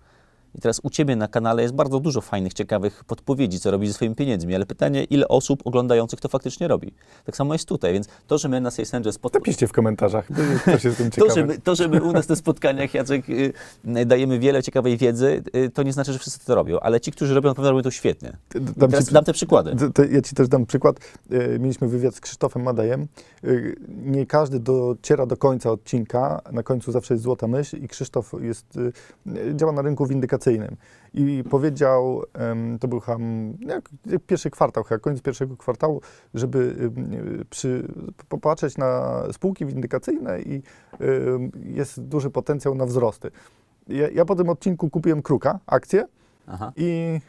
I 0.58 0.62
teraz 0.62 0.80
u 0.84 0.90
Ciebie 0.90 1.16
na 1.16 1.28
kanale 1.28 1.62
jest 1.62 1.74
bardzo 1.76 2.00
dużo 2.00 2.22
fajnych, 2.22 2.54
ciekawych 2.54 3.04
podpowiedzi, 3.04 3.60
co 3.60 3.72
robić 3.72 3.90
ze 3.90 3.94
swoimi 3.94 4.16
pieniędzmi, 4.16 4.56
ale 4.56 4.66
pytanie, 4.66 5.04
ile 5.04 5.28
osób 5.28 5.62
oglądających 5.66 6.20
to 6.20 6.30
faktycznie 6.30 6.68
robi. 6.68 6.94
Tak 7.26 7.36
samo 7.38 7.54
jest 7.54 7.68
tutaj, 7.68 7.94
więc 7.94 8.08
to, 8.28 8.38
że 8.38 8.50
my 8.50 8.62
na 8.62 8.72
Sales 8.72 8.94
Angels 8.94 9.18
pod... 9.18 9.34
Napiszcie 9.34 9.68
w 9.68 9.72
komentarzach, 9.72 10.28
tym 10.98 11.12
To 11.28 11.36
że, 11.36 11.46
my, 11.46 11.60
to, 11.60 11.76
że 11.76 11.88
my 11.88 12.04
u 12.04 12.12
nas 12.12 12.30
na 12.30 12.36
spotkaniach, 12.36 12.94
Jacek, 12.94 13.30
y, 13.30 13.54
y, 13.98 14.06
dajemy 14.06 14.40
wiele 14.40 14.64
ciekawej 14.64 14.98
wiedzy, 14.98 15.44
y, 15.56 15.70
to 15.70 15.84
nie 15.84 15.94
znaczy, 15.94 16.14
że 16.14 16.20
wszyscy 16.20 16.46
to 16.46 16.56
robią, 16.56 16.80
ale 16.80 17.02
ci, 17.02 17.12
którzy 17.12 17.34
robią, 17.36 17.50
na 17.50 17.56
pewno 17.56 17.72
robią 17.72 17.82
to 17.84 17.92
świetnie. 17.92 18.38
Dam 18.78 18.90
teraz 18.90 19.08
ci, 19.08 19.14
dam 19.14 19.24
te 19.24 19.34
przykłady. 19.34 19.76
d- 19.76 19.92
to 19.92 20.04
ja 20.04 20.22
ci 20.22 20.36
też 20.36 20.48
dam 20.48 20.66
przykład. 20.66 21.00
E, 21.32 21.60
Mieliśmy 21.60 21.88
wywiad 21.88 22.16
z 22.16 22.22
Krzysztofem 22.22 22.64
Madejem. 22.64 23.08
E, 23.44 23.48
Nie 23.88 24.26
każdy 24.26 24.60
dociera 24.60 25.26
do 25.26 25.38
końca 25.38 25.72
odcinka. 25.72 26.42
Na 26.52 26.64
końcu 26.64 26.92
zawsze 26.92 27.14
jest 27.14 27.24
złota 27.24 27.48
myśl 27.48 27.78
i 27.78 27.88
Krzysztof 27.88 28.32
jest, 28.42 28.66
e, 29.36 29.56
działa 29.56 29.72
na 29.72 29.82
rynku 29.82 30.06
windykacyjnym. 30.06 30.47
I 31.14 31.44
powiedział, 31.50 32.24
to 32.80 32.88
był 32.88 33.00
ham, 33.00 33.54
jak, 33.60 33.90
pierwszy 34.28 34.50
kwartał, 34.50 34.84
chyba 34.84 35.00
koniec 35.00 35.22
pierwszego 35.22 35.58
kwartału, 35.58 36.02
żeby 36.34 36.92
przy, 37.50 37.88
popatrzeć 38.30 38.78
na 38.78 39.24
spółki 39.32 39.66
windykacyjne 39.66 40.42
i 40.42 40.62
jest 41.64 42.02
duży 42.02 42.30
potencjał 42.30 42.76
na 42.76 42.86
wzrosty. 42.86 43.32
Ja, 43.88 44.10
ja 44.10 44.26
po 44.26 44.36
tym 44.36 44.50
odcinku 44.50 44.90
kupiłem 44.90 45.22
kruka, 45.22 45.60
akcję 45.66 46.06
Aha. 46.48 46.72
i 46.76 47.20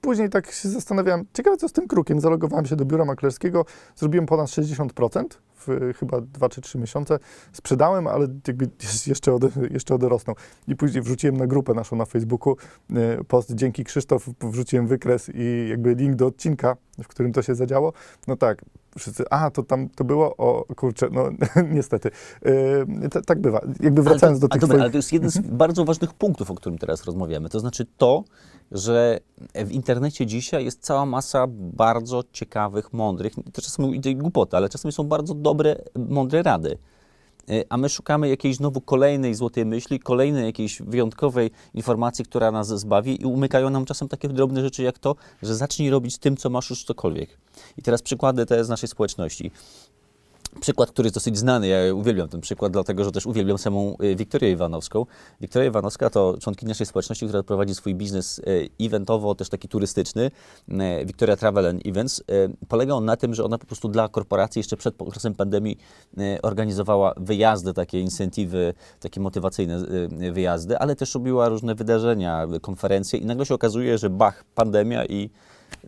później 0.00 0.30
tak 0.30 0.50
się 0.50 0.68
zastanawiałem, 0.68 1.24
ciekawe 1.32 1.56
co 1.56 1.68
z 1.68 1.72
tym 1.72 1.88
krukiem. 1.88 2.20
Zalogowałem 2.20 2.66
się 2.66 2.76
do 2.76 2.84
biura 2.84 3.04
maklerskiego, 3.04 3.64
zrobiłem 3.96 4.26
ponad 4.26 4.46
60% 4.46 5.24
w 5.66 5.92
chyba 5.98 6.20
2 6.20 6.48
czy 6.48 6.60
3 6.60 6.78
miesiące. 6.78 7.18
Sprzedałem, 7.52 8.06
ale 8.06 8.26
jakby 8.46 8.68
jeszcze, 9.06 9.34
od, 9.34 9.42
jeszcze 9.70 9.94
odrosnął. 9.94 10.36
I 10.68 10.76
później 10.76 11.02
wrzuciłem 11.02 11.36
na 11.36 11.46
grupę 11.46 11.74
naszą 11.74 11.96
na 11.96 12.04
Facebooku 12.04 12.56
e, 12.90 13.24
post, 13.24 13.54
dzięki 13.54 13.84
Krzysztof 13.84 14.28
wrzuciłem 14.40 14.86
wykres 14.86 15.30
i 15.34 15.66
jakby 15.70 15.94
link 15.94 16.16
do 16.16 16.26
odcinka, 16.26 16.76
w 17.02 17.08
którym 17.08 17.32
to 17.32 17.42
się 17.42 17.54
zadziało. 17.54 17.92
No 18.26 18.36
tak, 18.36 18.64
wszyscy, 18.98 19.24
a 19.30 19.50
to 19.50 19.62
tam 19.62 19.88
to 19.88 20.04
było, 20.04 20.36
o 20.36 20.64
kurczę, 20.76 21.08
no 21.12 21.30
niestety. 21.76 22.10
T- 23.10 23.22
tak 23.22 23.40
bywa. 23.40 23.60
Jakby 23.80 24.02
wracając 24.02 24.40
to, 24.40 24.48
do 24.48 24.52
tych 24.52 24.60
dobra, 24.60 24.74
swoich... 24.74 24.82
ale 24.82 24.90
to 24.90 24.98
jest 24.98 25.12
jeden 25.12 25.30
z 25.30 25.38
bardzo 25.38 25.84
ważnych 25.84 26.14
punktów, 26.14 26.50
o 26.50 26.54
którym 26.54 26.78
teraz 26.78 27.04
rozmawiamy. 27.04 27.48
To 27.48 27.60
znaczy 27.60 27.86
to, 27.96 28.24
że 28.72 29.20
w 29.54 29.72
internecie 29.72 30.26
dzisiaj 30.26 30.64
jest 30.64 30.80
cała 30.80 31.06
masa 31.06 31.46
bardzo 31.50 32.24
ciekawych, 32.32 32.92
mądrych, 32.92 33.32
to 33.52 33.62
czasem 33.62 33.94
idzie 33.94 34.14
głupoty, 34.14 34.56
ale 34.56 34.68
czasami 34.68 34.92
są 34.92 35.04
bardzo 35.04 35.34
dobre, 35.34 35.76
mądre 36.08 36.42
rady. 36.42 36.78
Y, 37.50 37.64
A 37.68 37.76
my 37.76 37.88
szukamy 37.88 38.28
jakiejś 38.28 38.56
znowu 38.56 38.80
kolejnej 38.80 39.34
złotej 39.34 39.66
myśli, 39.66 40.00
kolejnej 40.00 40.44
jakiejś 40.44 40.82
wyjątkowej 40.82 41.50
informacji, 41.74 42.24
która 42.24 42.50
nas 42.50 42.68
zbawi 42.68 43.22
i 43.22 43.24
umykają 43.24 43.70
nam 43.70 43.84
czasem 43.84 44.08
takie 44.08 44.28
drobne 44.28 44.62
rzeczy 44.62 44.82
jak 44.82 44.98
to, 44.98 45.16
że 45.42 45.54
zacznij 45.54 45.90
robić 45.90 46.18
tym, 46.18 46.36
co 46.36 46.50
masz 46.50 46.70
już 46.70 46.84
cokolwiek. 46.84 47.30
I 47.76 47.82
teraz 47.82 48.02
przykłady 48.02 48.46
te 48.46 48.64
z 48.64 48.68
naszej 48.68 48.88
społeczności. 48.88 49.50
Przykład, 50.60 50.90
który 50.90 51.06
jest 51.06 51.14
dosyć 51.14 51.38
znany, 51.38 51.68
ja 51.68 51.94
uwielbiam 51.94 52.28
ten 52.28 52.40
przykład, 52.40 52.72
dlatego 52.72 53.04
że 53.04 53.12
też 53.12 53.26
uwielbiam 53.26 53.58
samą 53.58 53.96
y, 54.02 54.16
Wiktorię 54.16 54.50
Iwanowską. 54.50 55.06
Wiktoria 55.40 55.68
Iwanowska 55.68 56.10
to 56.10 56.36
członkini 56.40 56.68
naszej 56.68 56.86
społeczności, 56.86 57.26
która 57.26 57.42
prowadzi 57.42 57.74
swój 57.74 57.94
biznes 57.94 58.38
y, 58.38 58.68
eventowo, 58.80 59.34
też 59.34 59.48
taki 59.48 59.68
turystyczny, 59.68 60.30
y, 60.68 61.06
Victoria 61.06 61.36
Travel 61.36 61.66
and 61.66 61.86
Events. 61.86 62.22
Polega 62.68 62.94
on 62.94 63.04
na 63.04 63.16
tym, 63.16 63.34
że 63.34 63.44
ona 63.44 63.58
po 63.58 63.66
prostu 63.66 63.88
dla 63.88 64.08
korporacji 64.08 64.60
jeszcze 64.60 64.76
przed 64.76 65.02
okresem 65.02 65.34
pandemii 65.34 65.78
organizowała 66.42 67.14
wyjazdy, 67.16 67.74
takie 67.74 68.00
incentywy, 68.00 68.74
takie 69.00 69.20
motywacyjne 69.20 69.84
wyjazdy, 70.32 70.78
ale 70.78 70.96
też 70.96 71.14
robiła 71.14 71.48
różne 71.48 71.74
wydarzenia, 71.74 72.46
konferencje 72.60 73.18
i 73.18 73.26
nagle 73.26 73.46
się 73.46 73.54
okazuje, 73.54 73.98
że 73.98 74.10
bach, 74.10 74.44
pandemia 74.54 75.04
i 75.04 75.30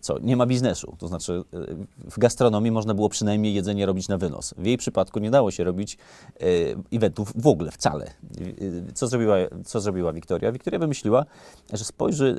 co, 0.00 0.18
nie 0.18 0.36
ma 0.36 0.46
biznesu. 0.46 0.96
To 0.98 1.08
znaczy 1.08 1.32
y, 1.32 2.10
w 2.10 2.18
gastronomii 2.18 2.70
można 2.70 2.94
było 2.94 3.08
przynajmniej 3.08 3.54
jedzenie 3.54 3.86
robić 3.86 4.08
na 4.08 4.18
wynos. 4.18 4.54
W 4.58 4.66
jej 4.66 4.78
przypadku 4.78 5.18
nie 5.18 5.30
dało 5.30 5.50
się 5.50 5.64
robić 5.64 5.98
y, 6.42 6.76
eventów 6.92 7.32
w 7.36 7.46
ogóle, 7.46 7.70
wcale. 7.70 8.06
Y, 8.40 8.84
Co 8.94 9.06
zrobiła, 9.06 9.36
co 9.64 9.80
zrobiła 9.80 10.12
Wiktoria? 10.12 10.52
Wiktoria 10.52 10.78
wymyśliła, 10.78 11.24
że 11.72 11.84
spojrzy 11.84 12.38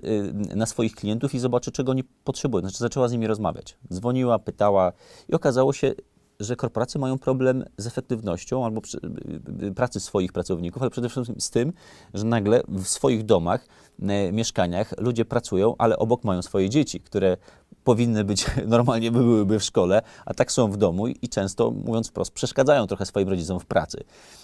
na 0.55 0.65
swoich 0.65 0.95
klientów 0.95 1.33
i 1.33 1.39
zobaczy, 1.39 1.71
czego 1.71 1.91
oni 1.91 2.03
potrzebują. 2.03 2.61
Znaczy 2.61 2.77
zaczęła 2.77 3.07
z 3.07 3.11
nimi 3.11 3.27
rozmawiać. 3.27 3.77
Dzwoniła, 3.93 4.39
pytała 4.39 4.91
i 5.29 5.33
okazało 5.33 5.73
się, 5.73 5.93
że 6.41 6.55
korporacje 6.55 7.01
mają 7.01 7.19
problem 7.19 7.65
z 7.77 7.87
efektywnością 7.87 8.65
albo 8.65 8.81
przy, 8.81 8.99
pracy 9.75 9.99
swoich 9.99 10.31
pracowników, 10.31 10.81
ale 10.81 10.91
przede 10.91 11.09
wszystkim 11.09 11.41
z 11.41 11.49
tym, 11.49 11.73
że 12.13 12.23
nagle 12.23 12.61
w 12.67 12.87
swoich 12.87 13.25
domach, 13.25 13.65
e, 13.65 13.67
mieszkaniach 14.31 14.93
ludzie 14.97 15.25
pracują, 15.25 15.75
ale 15.77 15.97
obok 15.97 16.23
mają 16.23 16.41
swoje 16.41 16.69
dzieci, 16.69 16.99
które 16.99 17.37
powinny 17.83 18.23
być, 18.23 18.45
normalnie 18.67 19.11
by 19.11 19.19
byłyby 19.19 19.59
w 19.59 19.63
szkole, 19.63 20.01
a 20.25 20.33
tak 20.33 20.51
są 20.51 20.71
w 20.71 20.77
domu 20.77 21.07
i 21.07 21.29
często, 21.29 21.71
mówiąc 21.71 22.09
wprost, 22.09 22.31
przeszkadzają 22.31 22.87
trochę 22.87 23.05
swoim 23.05 23.29
rodzicom 23.29 23.59
w 23.59 23.65
pracy. 23.65 24.03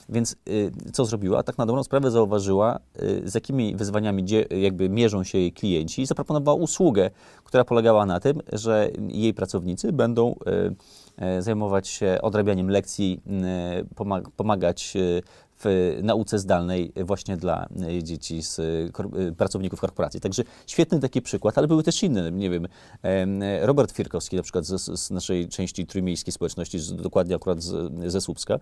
Więc 0.09 0.35
y, 0.49 0.71
co 0.93 1.05
zrobiła? 1.05 1.43
Tak 1.43 1.57
na 1.57 1.65
dobrą 1.65 1.83
sprawę 1.83 2.11
zauważyła, 2.11 2.79
y, 3.01 3.29
z 3.29 3.35
jakimi 3.35 3.75
wyzwaniami 3.75 4.25
dzie, 4.25 4.45
jakby 4.49 4.89
mierzą 4.89 5.23
się 5.23 5.37
jej 5.37 5.51
klienci 5.51 6.01
i 6.01 6.05
zaproponowała 6.05 6.57
usługę, 6.57 7.09
która 7.43 7.63
polegała 7.63 8.05
na 8.05 8.19
tym, 8.19 8.41
że 8.53 8.89
jej 9.07 9.33
pracownicy 9.33 9.93
będą 9.93 10.31
y, 10.31 10.75
e, 11.17 11.41
zajmować 11.41 11.87
się 11.87 12.17
odrabianiem 12.21 12.69
lekcji, 12.69 13.21
pomag- 13.95 14.29
pomagać 14.35 14.93
w 15.59 15.99
nauce 16.03 16.39
zdalnej 16.39 16.93
właśnie 17.05 17.37
dla 17.37 17.67
y, 17.89 18.03
dzieci 18.03 18.43
z 18.43 18.59
y, 18.59 18.91
y, 19.19 19.31
pracowników 19.31 19.81
korporacji. 19.81 20.19
Także 20.19 20.43
świetny 20.67 20.99
taki 20.99 21.21
przykład, 21.21 21.57
ale 21.57 21.67
były 21.67 21.83
też 21.83 22.03
inne, 22.03 22.31
nie 22.31 22.49
wiem, 22.49 22.67
em, 23.01 23.39
Robert 23.61 23.91
Firkowski 23.91 24.35
na 24.35 24.43
przykład 24.43 24.65
z, 24.65 24.99
z 24.99 25.11
naszej 25.11 25.47
części 25.47 25.85
trójmiejskiej 25.85 26.33
społeczności, 26.33 26.79
z, 26.79 26.95
dokładnie 26.95 27.35
akurat 27.35 27.61
z, 27.61 27.93
ze 28.11 28.21
Słupska, 28.21 28.59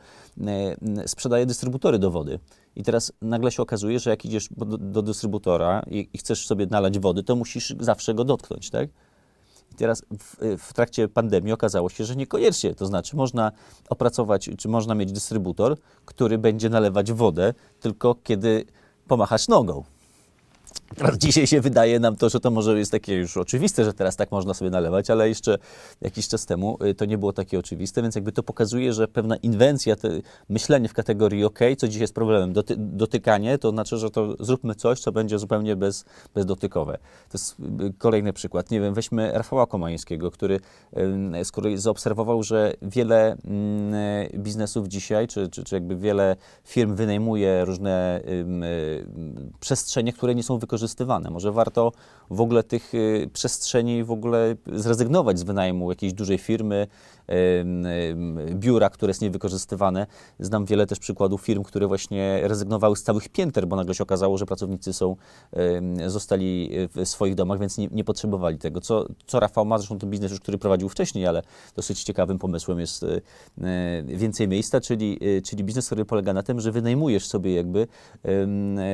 sprzedaje 1.06 1.46
dystrybutory 1.46 2.00
do 2.00 2.12
wody. 2.12 2.40
I 2.76 2.84
teraz 2.84 3.12
nagle 3.22 3.52
się 3.52 3.64
okazuje, 3.64 4.00
że 4.00 4.10
jak 4.10 4.26
idziesz 4.26 4.48
do, 4.52 4.78
do 4.78 5.02
dystrybutora 5.02 5.84
i, 5.88 6.10
i 6.14 6.18
chcesz 6.18 6.48
sobie 6.48 6.68
nalać 6.72 7.00
wody, 7.00 7.24
to 7.24 7.36
musisz 7.36 7.76
zawsze 7.80 8.14
go 8.14 8.24
dotknąć, 8.24 8.70
tak? 8.70 8.90
I 9.76 9.78
teraz 9.78 10.02
w, 10.20 10.58
w 10.58 10.74
trakcie 10.74 11.08
pandemii 11.08 11.54
okazało 11.54 11.90
się, 11.90 12.06
że 12.06 12.16
niekoniecznie. 12.16 12.76
To 12.76 12.86
znaczy, 12.86 13.16
można 13.16 13.52
opracować, 13.90 14.50
czy 14.58 14.68
można 14.70 14.96
mieć 14.96 15.12
dystrybutor, 15.12 15.78
który 16.06 16.38
będzie 16.38 16.70
nalewać 16.70 17.12
wodę 17.12 17.54
tylko 17.80 18.16
kiedy 18.24 18.66
pomachasz 19.08 19.48
nogą. 19.48 19.84
Teraz 20.96 21.18
dzisiaj 21.18 21.48
się 21.48 21.62
wydaje 21.62 22.00
nam 22.00 22.16
to, 22.16 22.30
że 22.30 22.40
to 22.40 22.52
może 22.52 22.80
jest 22.80 22.92
takie 22.92 23.16
już 23.16 23.38
oczywiste, 23.38 23.86
że 23.86 23.94
teraz 23.94 24.16
tak 24.16 24.32
można 24.32 24.54
sobie 24.54 24.72
nalewać, 24.72 25.10
ale 25.10 25.30
jeszcze 25.30 25.58
jakiś 26.02 26.28
czas 26.28 26.46
temu 26.46 26.78
y, 26.84 26.96
to 26.96 27.06
nie 27.06 27.18
było 27.18 27.34
takie 27.34 27.60
oczywiste, 27.60 28.02
więc 28.02 28.16
jakby 28.16 28.32
to 28.32 28.44
pokazuje, 28.44 28.94
że 28.94 29.08
pewna 29.08 29.36
inwencja, 29.36 29.96
myślenie 30.50 30.90
w 30.90 30.94
kategorii 30.94 31.46
OK, 31.46 31.60
co 31.78 31.88
dzisiaj 31.88 32.02
jest 32.02 32.14
problemem, 32.14 32.54
doty, 32.54 32.76
dotykanie, 32.78 33.58
to 33.58 33.70
znaczy, 33.70 33.98
że 33.98 34.10
to 34.10 34.36
zróbmy 34.40 34.76
coś, 34.76 35.00
co 35.00 35.12
będzie 35.12 35.40
zupełnie 35.40 35.76
bez, 35.76 36.06
bezdotykowe. 36.36 36.98
To 37.30 37.38
jest 37.38 37.56
y, 37.60 37.94
kolejny 37.98 38.34
przykład. 38.34 38.72
Nie 38.72 38.82
wiem, 38.82 38.94
weźmy 38.94 39.32
Rafała 39.34 39.68
Komańskiego, 39.68 40.32
który, 40.32 40.60
y, 41.36 41.46
z 41.46 41.52
której 41.52 41.78
zaobserwował, 41.78 42.44
że 42.44 42.74
wiele 42.82 43.38
mm, 43.46 43.94
y, 43.94 44.30
biznesów 44.38 44.88
dzisiaj, 44.88 45.28
czy, 45.28 45.50
czy, 45.50 45.64
czy 45.64 45.76
jakby 45.76 45.96
wiele 45.96 46.36
firm 46.64 46.96
wynajmuje 46.96 47.66
różne 47.66 48.22
y, 48.28 49.56
przestrzenie, 49.60 50.14
które 50.14 50.36
nie 50.36 50.44
są 50.44 50.60
wykorzystywane. 50.86 51.30
Może 51.30 51.52
warto 51.52 51.92
w 52.30 52.42
ogóle 52.42 52.64
tych 52.64 52.94
y, 52.94 53.30
przestrzeni 53.34 54.04
w 54.04 54.12
ogóle 54.12 54.56
zrezygnować 54.74 55.40
z 55.40 55.44
wynajmu 55.44 55.90
jakiejś 55.90 56.14
dużej 56.14 56.38
firmy, 56.38 56.88
biura, 58.54 58.90
które 58.90 59.10
jest 59.10 59.22
niewykorzystywane. 59.22 60.08
Znam 60.40 60.66
wiele 60.66 60.86
też 60.88 61.00
przykładów 61.00 61.42
firm, 61.42 61.64
które 61.64 61.88
właśnie 61.88 62.40
rezygnowały 62.44 62.96
z 62.96 63.04
całych 63.04 63.30
pięter, 63.30 63.68
bo 63.68 63.76
nagle 63.76 63.96
się 63.96 64.04
okazało, 64.04 64.38
że 64.38 64.46
pracownicy 64.46 64.94
są, 64.94 65.16
zostali 66.08 66.70
w 66.96 67.06
swoich 67.06 67.36
domach, 67.36 67.60
więc 67.60 67.78
nie, 67.78 67.88
nie 67.92 68.04
potrzebowali 68.04 68.58
tego. 68.58 68.82
Co, 68.82 69.06
co 69.28 69.40
Rafał 69.40 69.66
ma, 69.66 69.78
zresztą 69.78 70.00
to 70.00 70.08
biznes 70.08 70.32
już, 70.32 70.40
który 70.40 70.58
prowadził 70.58 70.90
wcześniej, 70.90 71.28
ale 71.28 71.42
dosyć 71.76 72.04
ciekawym 72.04 72.40
pomysłem 72.40 72.80
jest 72.80 73.04
y, 73.04 73.22
y, 73.58 74.18
więcej 74.18 74.48
miejsca, 74.48 74.82
czyli, 74.82 75.20
y, 75.38 75.42
czyli 75.42 75.64
biznes, 75.64 75.86
który 75.86 76.06
polega 76.06 76.34
na 76.34 76.44
tym, 76.44 76.60
że 76.62 76.72
wynajmujesz 76.72 77.28
sobie 77.28 77.54
jakby, 77.54 77.88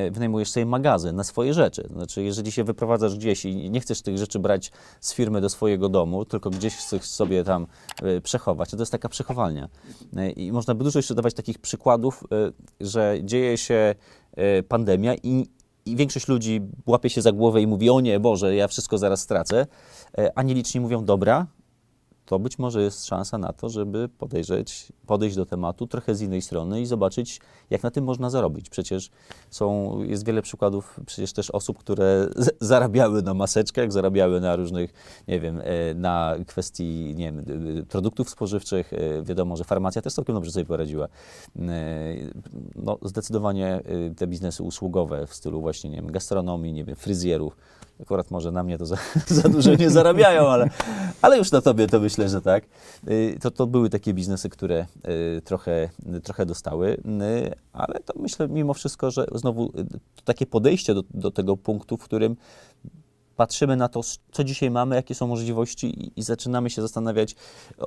y, 0.06 0.10
wynajmujesz 0.10 0.50
sobie 0.50 0.66
magazyn 0.66 1.16
na 1.16 1.24
swoje 1.24 1.54
rzeczy. 1.54 1.71
Znaczy, 1.76 2.22
jeżeli 2.22 2.52
się 2.52 2.64
wyprowadzasz 2.64 3.16
gdzieś 3.16 3.44
i 3.44 3.70
nie 3.70 3.80
chcesz 3.80 4.02
tych 4.02 4.18
rzeczy 4.18 4.38
brać 4.38 4.72
z 5.00 5.14
firmy 5.14 5.40
do 5.40 5.48
swojego 5.48 5.88
domu, 5.88 6.24
tylko 6.24 6.50
gdzieś 6.50 6.76
chcesz 6.76 7.02
sobie 7.02 7.44
tam 7.44 7.66
y, 8.02 8.20
przechować, 8.20 8.70
to 8.70 8.76
jest 8.76 8.92
taka 8.92 9.08
przechowalnia. 9.08 9.68
Y, 10.18 10.30
I 10.30 10.52
można 10.52 10.74
by 10.74 10.84
dużo 10.84 10.98
jeszcze 10.98 11.14
dawać 11.14 11.34
takich 11.34 11.58
przykładów, 11.58 12.24
y, 12.80 12.86
że 12.86 13.18
dzieje 13.22 13.58
się 13.58 13.94
pandemia 14.68 15.14
i, 15.14 15.46
i 15.86 15.96
większość 15.96 16.28
ludzi 16.28 16.60
łapie 16.86 17.10
się 17.10 17.22
za 17.22 17.32
głowę 17.32 17.62
i 17.62 17.66
mówi, 17.66 17.90
o 17.90 18.00
nie, 18.00 18.20
Boże, 18.20 18.54
ja 18.54 18.68
wszystko 18.68 18.98
zaraz 18.98 19.20
stracę, 19.20 19.66
a 20.34 20.42
nieliczni 20.42 20.80
mówią, 20.80 21.04
dobra, 21.04 21.46
to 22.26 22.38
być 22.38 22.58
może 22.58 22.82
jest 22.82 23.06
szansa 23.06 23.38
na 23.38 23.52
to, 23.52 23.68
żeby 23.68 24.08
podejrzeć, 24.18 24.92
podejść 25.06 25.36
do 25.36 25.46
tematu 25.46 25.86
trochę 25.86 26.14
z 26.14 26.20
innej 26.20 26.42
strony 26.42 26.80
i 26.80 26.86
zobaczyć, 26.86 27.40
jak 27.70 27.82
na 27.82 27.90
tym 27.90 28.04
można 28.04 28.30
zarobić. 28.30 28.70
Przecież 28.70 29.10
są, 29.50 29.98
jest 30.02 30.26
wiele 30.26 30.42
przykładów 30.42 31.00
przecież 31.06 31.32
też 31.32 31.50
osób, 31.50 31.78
które 31.78 32.28
zarabiały 32.60 33.22
na 33.22 33.34
maseczkach, 33.34 33.92
zarabiały 33.92 34.40
na 34.40 34.56
różnych, 34.56 34.92
nie 35.28 35.40
wiem, 35.40 35.60
e, 35.64 35.94
na 35.94 36.34
kwestii, 36.46 37.14
nie 37.16 37.32
wiem, 37.32 37.44
produktów 37.88 38.30
spożywczych. 38.30 38.92
E, 38.92 39.22
Wiadomo, 39.22 39.56
że 39.56 39.64
farmacja 39.64 40.02
też 40.02 40.12
całkiem 40.12 40.34
dobrze 40.34 40.50
sobie 40.52 40.66
poradziła. 40.66 41.08
E, 41.58 41.62
No, 42.76 42.98
zdecydowanie 43.02 43.80
te 44.16 44.26
biznesy 44.26 44.62
usługowe 44.62 45.26
w 45.26 45.34
stylu 45.34 45.60
właśnie, 45.60 45.90
nie 45.90 45.96
wiem, 45.96 46.12
gastronomii, 46.12 46.72
nie 46.72 46.84
wiem, 46.84 46.96
fryzjerów, 46.96 47.56
akurat 48.02 48.30
może 48.30 48.52
na 48.52 48.62
mnie 48.62 48.78
to 48.78 48.86
za, 48.86 48.96
za 49.42 49.48
dużo 49.48 49.74
nie 49.74 49.90
zarabiają, 49.90 50.48
ale, 50.48 50.70
ale 51.22 51.38
już 51.38 51.52
na 51.52 51.60
tobie 51.60 51.86
to 51.86 52.00
myślę, 52.00 52.28
że 52.28 52.42
tak. 52.42 52.64
Y, 53.08 53.38
To, 53.40 53.50
to 53.50 53.66
były 53.66 53.90
takie 53.90 54.14
biznesy, 54.14 54.48
które 54.48 54.86
y, 55.38 55.42
trochę, 55.42 55.88
trochę 56.22 56.46
dostały, 56.46 56.88
y, 56.88 57.54
ale 57.72 58.00
to 58.00 58.12
myślę 58.16 58.48
mimo 58.48 58.74
wszystko, 58.74 59.10
że 59.10 59.26
znowu 59.34 59.72
takie 60.24 60.46
podejście 60.46 60.94
do, 60.94 61.02
do 61.14 61.30
tego 61.30 61.56
punktu, 61.56 61.96
w 61.96 62.04
którym 62.04 62.36
patrzymy 63.36 63.76
na 63.76 63.88
to, 63.88 64.00
co 64.32 64.44
dzisiaj 64.44 64.70
mamy, 64.70 64.96
jakie 64.96 65.14
są 65.14 65.26
możliwości 65.26 65.86
i, 65.86 66.12
i 66.16 66.22
zaczynamy 66.22 66.70
się 66.70 66.82
zastanawiać, 66.82 67.36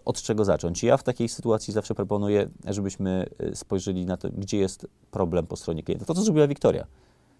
od 0.06 0.22
czego 0.22 0.46
zacząć. 0.46 0.84
Ja 0.84 0.98
w 0.98 1.04
takiej 1.04 1.30
sytuacji 1.30 1.74
zawsze 1.74 1.96
proponuję, 1.96 2.50
żebyśmy 2.70 3.30
spojrzeli 3.54 4.06
na 4.06 4.18
to, 4.18 4.30
gdzie 4.30 4.58
jest 4.58 4.88
problem 5.12 5.48
po 5.48 5.56
stronie 5.56 5.84
klienta. 5.84 6.06
To, 6.06 6.14
co 6.14 6.22
zrobiła 6.22 6.48
Wiktoria. 6.48 6.88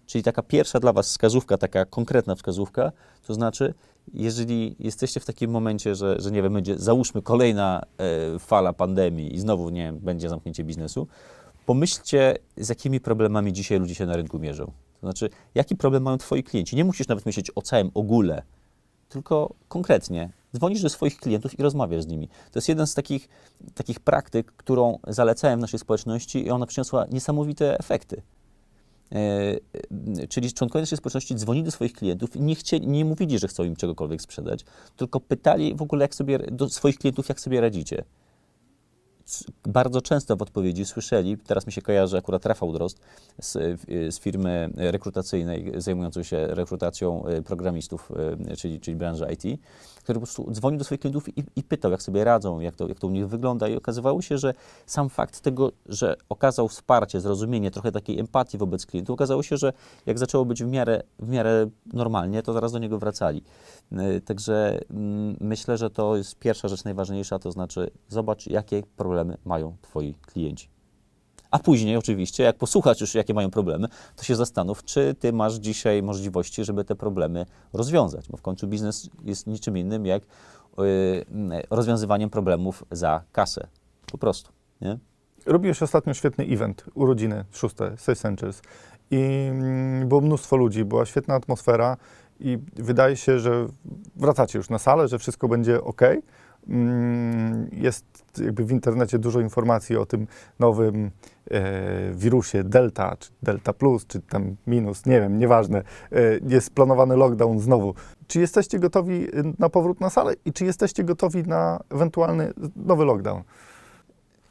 Czyli 0.06 0.24
taka 0.24 0.42
pierwsza 0.42 0.80
dla 0.80 0.92
Was 0.92 1.06
wskazówka, 1.06 1.58
taka 1.58 1.84
konkretna 1.84 2.34
wskazówka, 2.34 2.92
to 3.26 3.34
znaczy, 3.34 3.74
jeżeli 4.14 4.76
jesteście 4.78 5.20
w 5.20 5.24
takim 5.24 5.50
momencie, 5.50 5.94
że, 5.94 6.20
że 6.20 6.30
nie 6.30 6.42
wiem, 6.42 6.52
będzie, 6.52 6.78
załóżmy 6.78 7.22
kolejna 7.22 7.82
e, 7.98 8.38
fala 8.38 8.72
pandemii 8.72 9.34
i 9.34 9.38
znowu, 9.38 9.70
nie 9.70 9.82
wiem, 9.82 9.98
będzie 9.98 10.28
zamknięcie 10.28 10.64
biznesu, 10.64 11.06
pomyślcie, 11.66 12.38
z 12.56 12.68
jakimi 12.68 13.00
problemami 13.00 13.52
dzisiaj 13.52 13.78
ludzie 13.78 13.94
się 13.94 14.06
na 14.06 14.16
rynku 14.16 14.38
mierzą. 14.38 14.66
To 15.00 15.06
znaczy, 15.06 15.30
jaki 15.54 15.76
problem 15.76 16.02
mają 16.02 16.18
Twoi 16.18 16.42
klienci. 16.42 16.76
Nie 16.76 16.84
musisz 16.84 17.08
nawet 17.08 17.26
myśleć 17.26 17.50
o 17.54 17.62
całym 17.62 17.90
ogóle, 17.94 18.42
tylko 19.08 19.54
konkretnie. 19.68 20.30
Dzwonisz 20.56 20.82
do 20.82 20.88
swoich 20.88 21.16
klientów 21.16 21.58
i 21.58 21.62
rozmawiasz 21.62 22.02
z 22.02 22.06
nimi. 22.06 22.28
To 22.28 22.58
jest 22.58 22.68
jeden 22.68 22.86
z 22.86 22.94
takich, 22.94 23.28
takich 23.74 24.00
praktyk, 24.00 24.52
którą 24.52 24.98
zalecałem 25.08 25.58
w 25.58 25.62
naszej 25.62 25.80
społeczności 25.80 26.46
i 26.46 26.50
ona 26.50 26.66
przyniosła 26.66 27.06
niesamowite 27.10 27.78
efekty. 27.78 28.22
E, 29.12 29.18
e, 30.22 30.26
czyli 30.28 30.52
członkowie 30.52 30.82
naszej 30.82 30.98
społeczności 30.98 31.34
dzwonili 31.34 31.64
do 31.64 31.70
swoich 31.70 31.92
klientów 31.92 32.36
i 32.36 32.40
nie, 32.40 32.54
chcieli, 32.54 32.88
nie 32.88 33.04
mówili, 33.04 33.38
że 33.38 33.48
chcą 33.48 33.64
im 33.64 33.76
czegokolwiek 33.76 34.22
sprzedać, 34.22 34.64
tylko 34.96 35.20
pytali 35.20 35.74
w 35.74 35.82
ogóle 35.82 36.04
jak 36.04 36.14
sobie, 36.14 36.38
do 36.38 36.68
swoich 36.68 36.98
klientów, 36.98 37.28
jak 37.28 37.40
sobie 37.40 37.60
radzicie. 37.60 38.04
Bardzo 39.64 40.02
często 40.02 40.36
w 40.36 40.42
odpowiedzi 40.42 40.84
słyszeli, 40.84 41.38
teraz 41.38 41.66
mi 41.66 41.72
się 41.72 41.82
kojarzy 41.82 42.16
akurat 42.16 42.46
Rafał 42.46 42.72
Drozd 42.72 43.00
z, 43.38 43.80
z 44.14 44.20
firmy 44.20 44.70
rekrutacyjnej 44.76 45.72
zajmującej 45.76 46.24
się 46.24 46.46
rekrutacją 46.46 47.26
e, 47.26 47.42
programistów, 47.42 48.12
czyli, 48.58 48.80
czyli 48.80 48.96
branży 48.96 49.26
IT, 49.32 49.60
który 50.06 50.20
po 50.20 50.26
prostu 50.26 50.50
dzwonił 50.52 50.78
do 50.78 50.84
swoich 50.84 51.00
klientów 51.00 51.38
i, 51.38 51.44
i 51.56 51.62
pytał, 51.62 51.90
jak 51.90 52.02
sobie 52.02 52.24
radzą, 52.24 52.60
jak 52.60 52.76
to, 52.76 52.88
jak 52.88 52.98
to 52.98 53.06
u 53.06 53.10
nich 53.10 53.28
wygląda. 53.28 53.68
I 53.68 53.76
okazywało 53.76 54.22
się, 54.22 54.38
że 54.38 54.54
sam 54.86 55.08
fakt 55.08 55.40
tego, 55.40 55.72
że 55.86 56.16
okazał 56.28 56.68
wsparcie, 56.68 57.20
zrozumienie, 57.20 57.70
trochę 57.70 57.92
takiej 57.92 58.20
empatii 58.20 58.58
wobec 58.58 58.86
klientów, 58.86 59.14
okazało 59.14 59.42
się, 59.42 59.56
że 59.56 59.72
jak 60.06 60.18
zaczęło 60.18 60.44
być 60.44 60.64
w 60.64 60.66
miarę, 60.66 61.02
w 61.18 61.28
miarę 61.28 61.66
normalnie, 61.92 62.42
to 62.42 62.52
zaraz 62.52 62.72
do 62.72 62.78
niego 62.78 62.98
wracali. 62.98 63.42
Y, 63.92 64.20
Także 64.20 64.80
mm, 64.90 65.36
myślę, 65.40 65.78
że 65.78 65.90
to 65.90 66.16
jest 66.16 66.38
pierwsza 66.38 66.68
rzecz 66.68 66.84
najważniejsza, 66.84 67.38
to 67.38 67.52
znaczy 67.52 67.90
zobacz, 68.08 68.46
jakie 68.46 68.82
problemy 68.96 69.36
mają 69.44 69.76
Twoi 69.82 70.14
klienci. 70.14 70.75
A 71.50 71.58
później 71.58 71.96
oczywiście, 71.96 72.42
jak 72.42 72.56
posłuchasz 72.56 73.00
już, 73.00 73.14
jakie 73.14 73.34
mają 73.34 73.50
problemy, 73.50 73.88
to 74.16 74.22
się 74.22 74.36
zastanów, 74.36 74.84
czy 74.84 75.14
ty 75.20 75.32
masz 75.32 75.54
dzisiaj 75.54 76.02
możliwości, 76.02 76.64
żeby 76.64 76.84
te 76.84 76.94
problemy 76.94 77.46
rozwiązać, 77.72 78.28
bo 78.28 78.36
w 78.36 78.42
końcu 78.42 78.68
biznes 78.68 79.10
jest 79.24 79.46
niczym 79.46 79.78
innym 79.78 80.06
jak 80.06 80.22
y, 80.22 80.26
rozwiązywaniem 81.70 82.30
problemów 82.30 82.84
za 82.90 83.22
kasę. 83.32 83.66
Po 84.12 84.18
prostu, 84.18 84.52
nie? 84.80 84.98
Robiłeś 85.46 85.82
ostatnio 85.82 86.14
świetny 86.14 86.44
event, 86.44 86.84
urodziny 86.94 87.44
szóste, 87.52 87.96
Angels 88.24 88.62
i 89.10 89.48
mm, 89.50 90.08
było 90.08 90.20
mnóstwo 90.20 90.56
ludzi, 90.56 90.84
była 90.84 91.06
świetna 91.06 91.34
atmosfera 91.34 91.96
i 92.40 92.58
wydaje 92.76 93.16
się, 93.16 93.38
że 93.38 93.66
wracacie 94.16 94.58
już 94.58 94.70
na 94.70 94.78
salę, 94.78 95.08
że 95.08 95.18
wszystko 95.18 95.48
będzie 95.48 95.82
ok. 95.82 96.00
Mm, 96.68 97.68
Jest 97.72 98.04
jakby 98.38 98.64
w 98.64 98.70
internecie 98.70 99.18
dużo 99.18 99.40
informacji 99.40 99.96
o 99.96 100.06
tym 100.06 100.26
nowym 100.58 101.10
e, 101.50 102.12
wirusie 102.14 102.64
Delta, 102.64 103.16
czy 103.18 103.30
Delta 103.42 103.72
Plus, 103.72 104.06
czy 104.06 104.20
tam 104.20 104.56
minus, 104.66 105.06
nie 105.06 105.20
wiem, 105.20 105.38
nieważne. 105.38 105.78
E, 105.78 105.84
jest 106.48 106.70
planowany 106.70 107.16
lockdown 107.16 107.58
znowu. 107.60 107.94
Czy 108.26 108.40
jesteście 108.40 108.78
gotowi 108.78 109.28
y, 109.38 109.54
na 109.58 109.68
powrót 109.68 110.00
na 110.00 110.10
salę 110.10 110.34
i 110.44 110.52
czy 110.52 110.64
jesteście 110.64 111.04
gotowi 111.04 111.42
na 111.42 111.80
ewentualny 111.90 112.52
nowy 112.76 113.04
lockdown? 113.04 113.42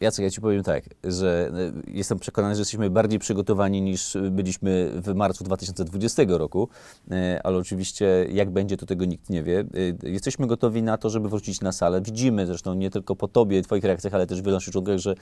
Jacek, 0.06 0.24
ja 0.24 0.32
Ci 0.32 0.42
powiem 0.42 0.64
tak, 0.64 0.84
że 1.04 1.52
y, 1.88 1.92
jestem 1.92 2.20
przekonany, 2.20 2.56
że 2.56 2.62
jesteśmy 2.62 2.90
bardziej 2.90 3.20
przygotowani 3.20 3.82
niż 3.82 4.18
byliśmy 4.32 4.92
w 4.96 5.16
marcu 5.16 5.44
2020 5.44 6.24
roku, 6.28 6.70
y, 7.12 7.42
ale 7.44 7.58
oczywiście 7.58 8.28
jak 8.32 8.50
będzie, 8.50 8.78
to 8.78 8.86
tego 8.86 9.06
nikt 9.06 9.30
nie 9.30 9.44
wie. 9.44 9.60
Y, 9.76 9.98
Jesteśmy 10.04 10.48
gotowi 10.48 10.84
na 10.84 10.98
to, 10.98 11.10
żeby 11.10 11.30
wrócić 11.30 11.62
na 11.62 11.72
salę. 11.72 12.02
Widzimy 12.02 12.46
zresztą 12.46 12.74
nie 12.74 12.90
tylko 12.90 13.16
po 13.16 13.28
Tobie, 13.28 13.62
Twoich 13.62 13.84
reakcjach, 13.84 14.14
ale 14.14 14.28
też 14.28 14.42
w 14.42 14.46
naszych 14.46 14.74
członkach, 14.74 14.98
że 14.98 15.16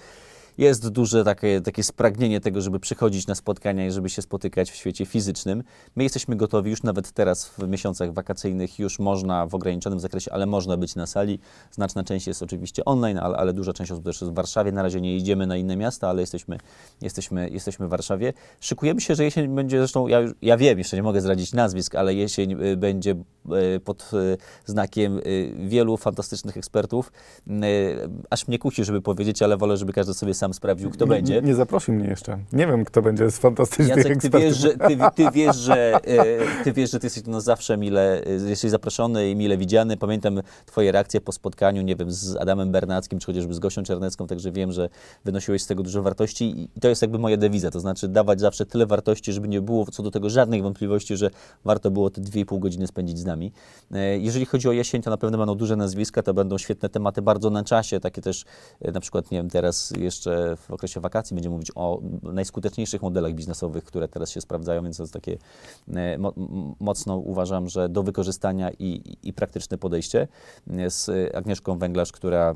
jest 0.57 0.89
duże 0.89 1.23
takie, 1.23 1.61
takie 1.61 1.83
spragnienie 1.83 2.41
tego, 2.41 2.61
żeby 2.61 2.79
przychodzić 2.79 3.27
na 3.27 3.35
spotkania 3.35 3.87
i 3.87 3.91
żeby 3.91 4.09
się 4.09 4.21
spotykać 4.21 4.71
w 4.71 4.75
świecie 4.75 5.05
fizycznym. 5.05 5.63
My 5.95 6.03
jesteśmy 6.03 6.35
gotowi 6.35 6.69
już 6.69 6.83
nawet 6.83 7.11
teraz 7.11 7.45
w 7.45 7.67
miesiącach 7.67 8.13
wakacyjnych, 8.13 8.79
już 8.79 8.99
można 8.99 9.47
w 9.47 9.55
ograniczonym 9.55 9.99
zakresie, 9.99 10.31
ale 10.31 10.45
można 10.45 10.77
być 10.77 10.95
na 10.95 11.05
sali. 11.05 11.39
Znaczna 11.71 12.03
część 12.03 12.27
jest 12.27 12.43
oczywiście 12.43 12.85
online, 12.85 13.17
ale, 13.17 13.37
ale 13.37 13.53
duża 13.53 13.73
część 13.73 13.91
osób 13.91 14.03
też 14.03 14.21
jest 14.21 14.33
w 14.33 14.35
Warszawie. 14.35 14.71
Na 14.71 14.83
razie 14.83 15.01
nie 15.01 15.17
idziemy 15.17 15.47
na 15.47 15.57
inne 15.57 15.77
miasta, 15.77 16.09
ale 16.09 16.21
jesteśmy, 16.21 16.57
jesteśmy, 17.01 17.49
jesteśmy 17.49 17.87
w 17.87 17.89
Warszawie. 17.89 18.33
Szykujemy 18.59 19.01
się, 19.01 19.15
że 19.15 19.23
jesień 19.23 19.55
będzie 19.55 19.77
zresztą, 19.77 20.07
ja, 20.07 20.19
ja 20.41 20.57
wiem, 20.57 20.77
jeszcze 20.77 20.97
nie 20.97 21.03
mogę 21.03 21.21
zdradzić 21.21 21.53
nazwisk, 21.53 21.95
ale 21.95 22.13
jesień 22.13 22.63
y, 22.63 22.77
będzie 22.77 23.15
y, 23.75 23.79
pod 23.79 24.11
y, 24.13 24.37
znakiem 24.65 25.19
wielu 25.67 25.97
fantastycznych 25.97 26.57
ekspertów. 26.57 27.11
Aż 28.29 28.47
mnie 28.47 28.59
kusi, 28.59 28.83
żeby 28.83 29.01
powiedzieć, 29.01 29.41
ale 29.41 29.57
wolę, 29.57 29.77
żeby 29.77 29.93
każdy 29.93 30.13
sobie 30.13 30.33
sam 30.33 30.42
sprawdził, 30.51 30.89
kto 30.89 31.07
będzie. 31.07 31.41
Nie, 31.41 31.55
zaprosił 31.55 31.93
mnie 31.93 32.07
jeszcze. 32.07 32.37
Nie 32.53 32.67
wiem, 32.67 32.85
kto 32.85 33.01
będzie 33.01 33.31
z 33.31 33.37
fantastycznych 33.37 33.97
Jacek, 33.97 34.21
ty 34.21 34.29
wiesz, 34.29 34.57
że, 34.57 34.69
ty, 34.69 34.97
ty, 35.15 35.31
wiesz, 35.35 35.55
że, 35.55 35.93
e, 35.93 36.63
ty 36.63 36.73
wiesz, 36.73 36.91
że 36.91 36.99
ty 36.99 37.05
jesteś 37.05 37.25
nas 37.25 37.43
zawsze 37.43 37.77
mile, 37.77 38.21
e, 38.25 38.49
jesteś 38.49 38.71
zaproszony 38.71 39.29
i 39.29 39.35
mile 39.35 39.57
widziany. 39.57 39.97
Pamiętam 39.97 40.41
twoje 40.65 40.91
reakcje 40.91 41.21
po 41.21 41.31
spotkaniu, 41.31 41.81
nie 41.81 41.95
wiem, 41.95 42.11
z 42.11 42.35
Adamem 42.35 42.71
Bernackim, 42.71 43.19
czy 43.19 43.25
chociażby 43.25 43.53
z 43.53 43.59
Gosią 43.59 43.83
Czernecką, 43.83 44.27
także 44.27 44.51
wiem, 44.51 44.71
że 44.71 44.89
wynosiłeś 45.25 45.61
z 45.63 45.67
tego 45.67 45.83
dużo 45.83 46.01
wartości 46.01 46.69
i 46.75 46.79
to 46.81 46.87
jest 46.87 47.01
jakby 47.01 47.19
moja 47.19 47.37
dewiza, 47.37 47.71
to 47.71 47.79
znaczy 47.79 48.07
dawać 48.07 48.39
zawsze 48.39 48.65
tyle 48.65 48.85
wartości, 48.85 49.33
żeby 49.33 49.47
nie 49.47 49.61
było 49.61 49.85
co 49.85 50.03
do 50.03 50.11
tego 50.11 50.29
żadnych 50.29 50.63
wątpliwości, 50.63 51.17
że 51.17 51.29
warto 51.65 51.91
było 51.91 52.09
te 52.09 52.21
2,5 52.21 52.59
godziny 52.59 52.87
spędzić 52.87 53.19
z 53.19 53.25
nami. 53.25 53.51
E, 53.91 54.17
Jeżeli 54.17 54.45
chodzi 54.45 54.69
o 54.69 54.71
jesień, 54.71 55.01
to 55.01 55.09
na 55.09 55.17
pewno 55.17 55.37
będą 55.37 55.55
duże 55.55 55.75
nazwiska, 55.75 56.23
to 56.23 56.33
będą 56.33 56.57
świetne 56.57 56.89
tematy 56.89 57.21
bardzo 57.21 57.49
na 57.49 57.63
czasie, 57.63 57.99
takie 57.99 58.21
też 58.21 58.45
na 58.93 58.99
przykład, 58.99 59.31
nie 59.31 59.37
wiem, 59.37 59.49
teraz 59.49 59.93
jeszcze 59.99 60.32
w 60.57 60.71
okresie 60.71 60.99
wakacji 60.99 61.35
będziemy 61.35 61.53
mówić 61.53 61.71
o 61.75 62.01
najskuteczniejszych 62.23 63.01
modelach 63.01 63.33
biznesowych, 63.33 63.83
które 63.83 64.07
teraz 64.07 64.29
się 64.29 64.41
sprawdzają, 64.41 64.83
więc 64.83 64.97
to 64.97 65.03
jest 65.03 65.13
takie 65.13 65.37
e, 65.93 66.17
mocno 66.79 67.17
uważam, 67.17 67.69
że 67.69 67.89
do 67.89 68.03
wykorzystania 68.03 68.71
i, 68.79 69.17
i, 69.23 69.33
praktyczne 69.33 69.77
podejście 69.77 70.27
e, 70.69 70.89
z 70.89 71.35
Agnieszką 71.35 71.77
Węglarz, 71.77 72.11
która, 72.11 72.51
e, 72.51 72.55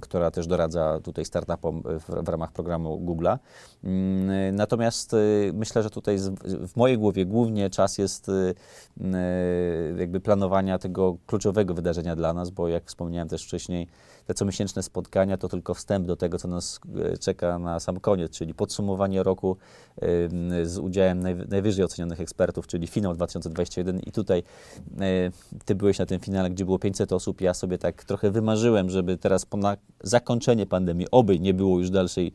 która 0.00 0.30
też 0.30 0.46
doradza 0.46 1.00
tutaj 1.02 1.24
startupom 1.24 1.82
w, 1.82 2.24
w 2.24 2.28
ramach 2.28 2.52
programu 2.52 3.00
Google'a. 3.06 3.38
Mm, 3.84 4.56
Natomiast 4.56 5.16
myślę, 5.52 5.82
że 5.82 5.90
tutaj 5.90 6.18
w 6.44 6.76
mojej 6.76 6.98
głowie 6.98 7.26
głównie 7.26 7.70
czas 7.70 7.98
jest 7.98 8.30
jakby 9.98 10.20
planowania 10.20 10.78
tego 10.78 11.16
kluczowego 11.26 11.74
wydarzenia 11.74 12.16
dla 12.16 12.32
nas, 12.32 12.50
bo 12.50 12.68
jak 12.68 12.84
wspomniałem 12.84 13.28
też 13.28 13.44
wcześniej, 13.44 13.88
te 14.30 14.34
comiesięczne 14.34 14.82
spotkania 14.82 15.36
to 15.36 15.48
tylko 15.48 15.74
wstęp 15.74 16.06
do 16.06 16.16
tego, 16.16 16.38
co 16.38 16.48
nas 16.48 16.80
e, 16.96 17.18
czeka 17.18 17.58
na 17.58 17.80
sam 17.80 18.00
koniec, 18.00 18.32
czyli 18.32 18.54
podsumowanie 18.54 19.22
roku 19.22 19.56
em, 20.00 20.66
z 20.66 20.78
udziałem 20.78 21.22
najwy- 21.22 21.48
najwyżej 21.48 21.84
ocenionych 21.84 22.20
ekspertów, 22.20 22.66
czyli 22.66 22.86
finał 22.86 23.14
2021 23.14 24.00
i 24.00 24.12
tutaj 24.12 24.42
e, 25.00 25.30
ty 25.64 25.74
byłeś 25.74 25.98
na 25.98 26.06
tym 26.06 26.20
finale, 26.20 26.50
gdzie 26.50 26.64
było 26.64 26.78
500 26.78 27.12
osób, 27.12 27.40
ja 27.40 27.54
sobie 27.54 27.78
tak 27.78 28.04
trochę 28.04 28.30
wymarzyłem, 28.30 28.90
żeby 28.90 29.16
teraz 29.16 29.46
po 29.46 29.58
zakończenie 30.02 30.66
pandemii, 30.66 31.06
oby 31.10 31.38
nie 31.38 31.54
było 31.54 31.78
już 31.78 31.90
dalszej, 31.90 32.32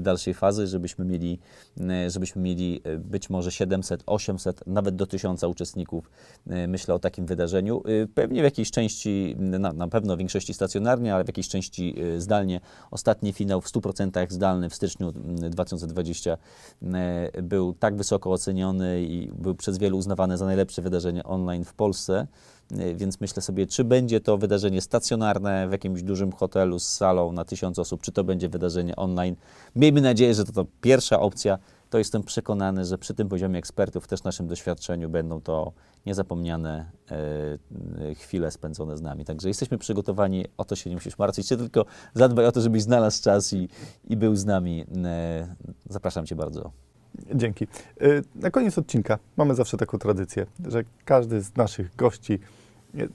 dalszej 0.00 0.34
fazy, 0.34 0.66
żebyśmy 0.66 1.04
mieli, 1.04 1.38
e, 1.80 2.10
żebyśmy 2.10 2.42
mieli 2.42 2.80
e, 2.84 2.98
być 2.98 3.30
może 3.30 3.52
700, 3.52 4.02
800, 4.06 4.66
nawet 4.66 4.96
do 4.96 5.06
1000 5.06 5.44
uczestników. 5.44 6.10
E, 6.46 6.68
Myślę 6.68 6.94
o 6.94 6.98
takim 6.98 7.26
wydarzeniu. 7.26 7.82
Pewnie 8.14 8.40
w 8.40 8.44
jakiejś 8.44 8.70
części, 8.70 9.36
na, 9.38 9.72
na 9.72 9.88
pewno 9.88 10.14
w 10.14 10.18
większości 10.18 10.54
stacjonarnie, 10.54 11.14
ale 11.14 11.24
w 11.24 11.26
jakiejś 11.26 11.48
części 11.48 11.94
zdalnie. 12.18 12.60
Ostatni 12.90 13.32
finał 13.32 13.60
w 13.60 13.66
100% 13.66 14.30
zdalny 14.30 14.70
w 14.70 14.74
styczniu 14.74 15.08
mm, 15.08 15.50
2020 15.50 16.38
e, 16.82 17.42
był 17.42 17.74
tak 17.74 17.96
wysoko 17.96 18.32
oceniony 18.32 19.02
i 19.02 19.32
był 19.32 19.54
przez 19.54 19.78
wielu 19.78 19.98
uznawany 19.98 20.38
za 20.38 20.46
najlepsze 20.46 20.82
wydarzenie 20.82 21.24
online 21.24 21.64
w 21.64 21.74
Polsce. 21.74 22.26
E, 22.70 22.94
Więc 22.94 23.20
myślę 23.20 23.42
sobie, 23.42 23.66
czy 23.66 23.84
będzie 23.84 24.20
to 24.20 24.38
wydarzenie 24.38 24.80
stacjonarne 24.80 25.68
w 25.68 25.72
jakimś 25.72 26.02
dużym 26.02 26.32
hotelu 26.32 26.78
z 26.78 26.88
salą 26.88 27.32
na 27.32 27.44
tysiąc 27.44 27.78
osób, 27.78 28.02
czy 28.02 28.12
to 28.12 28.24
będzie 28.24 28.48
wydarzenie 28.48 28.96
online. 28.96 29.36
Miejmy 29.76 30.00
nadzieję, 30.00 30.34
że 30.34 30.44
to, 30.44 30.52
to 30.52 30.66
pierwsza 30.80 31.20
opcja. 31.20 31.58
To 31.90 31.98
jestem 31.98 32.22
przekonany, 32.22 32.84
że 32.84 32.98
przy 32.98 33.14
tym 33.14 33.28
poziomie 33.28 33.58
ekspertów, 33.58 34.06
też 34.08 34.22
naszym 34.22 34.46
doświadczeniu, 34.46 35.08
będą 35.08 35.40
to 35.40 35.72
niezapomniane 36.06 36.90
e, 37.10 38.14
chwile 38.14 38.50
spędzone 38.50 38.96
z 38.96 39.02
nami. 39.02 39.24
Także 39.24 39.48
jesteśmy 39.48 39.78
przygotowani, 39.78 40.46
o 40.56 40.64
to 40.64 40.76
się 40.76 40.90
nie 40.90 40.96
musisz 40.96 41.18
martwić. 41.18 41.48
Ty 41.48 41.56
tylko 41.56 41.84
zadbaj 42.14 42.46
o 42.46 42.52
to, 42.52 42.60
żebyś 42.60 42.82
znalazł 42.82 43.22
czas 43.22 43.52
i, 43.52 43.68
i 44.08 44.16
był 44.16 44.36
z 44.36 44.44
nami. 44.44 44.84
E, 45.04 45.54
zapraszam 45.88 46.26
Cię 46.26 46.36
bardzo. 46.36 46.70
Dzięki. 47.34 47.66
Y, 48.02 48.22
Na 48.34 48.50
koniec 48.50 48.78
odcinka 48.78 49.18
mamy 49.36 49.54
zawsze 49.54 49.76
taką 49.76 49.98
tradycję, 49.98 50.46
że 50.66 50.84
każdy 51.04 51.40
z 51.40 51.56
naszych 51.56 51.96
gości 51.96 52.38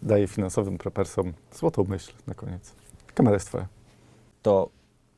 daje 0.01 0.27
finansowym 0.27 0.77
prepersom 0.77 1.33
złotą 1.53 1.83
myśl 1.89 2.13
na 2.27 2.33
koniec. 2.33 2.73
Kamera 3.13 3.33
jest 3.33 3.47
twoja. 3.47 3.67
To 4.41 4.69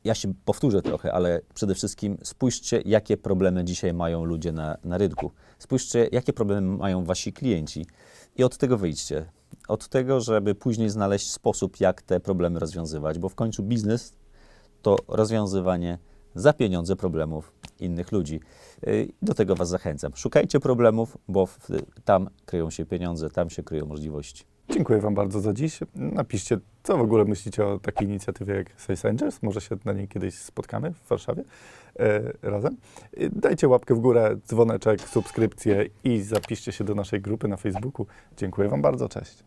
ja 0.04 0.14
się 0.14 0.34
powtórzę 0.44 0.82
trochę, 0.82 1.12
ale 1.12 1.40
przede 1.54 1.74
wszystkim 1.74 2.18
spójrzcie, 2.22 2.82
jakie 2.84 3.16
problemy 3.16 3.64
dzisiaj 3.64 3.94
mają 3.94 4.24
ludzie 4.24 4.52
na, 4.52 4.76
na 4.84 4.98
rynku. 4.98 5.32
Spójrzcie, 5.58 6.08
jakie 6.12 6.32
problemy 6.32 6.76
mają 6.76 7.04
wasi 7.04 7.32
klienci 7.32 7.86
i 8.36 8.44
od 8.44 8.56
tego 8.56 8.78
wyjdźcie. 8.78 9.26
Od 9.68 9.88
tego, 9.88 10.20
żeby 10.20 10.54
później 10.54 10.90
znaleźć 10.90 11.30
sposób, 11.30 11.80
jak 11.80 12.02
te 12.02 12.20
problemy 12.20 12.58
rozwiązywać, 12.58 13.18
bo 13.18 13.28
w 13.28 13.34
końcu 13.34 13.62
biznes 13.62 14.12
to 14.82 14.96
rozwiązywanie 15.08 15.98
za 16.34 16.52
pieniądze 16.52 16.96
problemów 16.96 17.52
innych 17.80 18.12
ludzi. 18.12 18.40
Y, 18.86 19.08
Do 19.22 19.34
tego 19.34 19.56
Was 19.56 19.68
zachęcam. 19.68 20.12
Szukajcie 20.14 20.60
problemów, 20.60 21.18
bo 21.28 21.48
tam 22.04 22.30
kryją 22.46 22.70
się 22.70 22.86
pieniądze, 22.86 23.30
tam 23.30 23.50
się 23.50 23.62
kryją 23.62 23.86
możliwości. 23.86 24.44
Dziękuję 24.70 25.00
Wam 25.00 25.14
bardzo 25.14 25.40
za 25.40 25.52
dziś. 25.52 25.80
Napiszcie, 25.94 26.58
co 26.82 26.96
w 26.98 27.00
ogóle 27.00 27.24
myślicie 27.24 27.66
o 27.66 27.78
takiej 27.78 28.08
inicjatywie 28.08 28.54
jak 28.54 28.80
Sales 28.80 29.04
Angels. 29.04 29.42
Może 29.42 29.60
się 29.60 29.76
na 29.84 29.92
niej 29.92 30.08
kiedyś 30.08 30.34
spotkamy 30.34 30.92
w 30.92 31.08
Warszawie 31.08 31.44
e, 31.98 32.32
razem. 32.42 32.76
E, 33.16 33.30
Dajcie 33.30 33.68
łapkę 33.68 33.94
w 33.94 33.98
górę, 33.98 34.36
dzwoneczek, 34.46 35.00
subskrypcję 35.00 35.86
i 36.04 36.20
zapiszcie 36.22 36.72
się 36.72 36.84
do 36.84 36.94
naszej 36.94 37.20
grupy 37.20 37.48
na 37.48 37.56
Facebooku. 37.56 38.06
Dziękuję 38.36 38.68
Wam 38.68 38.82
bardzo. 38.82 39.08
Cześć. 39.08 39.44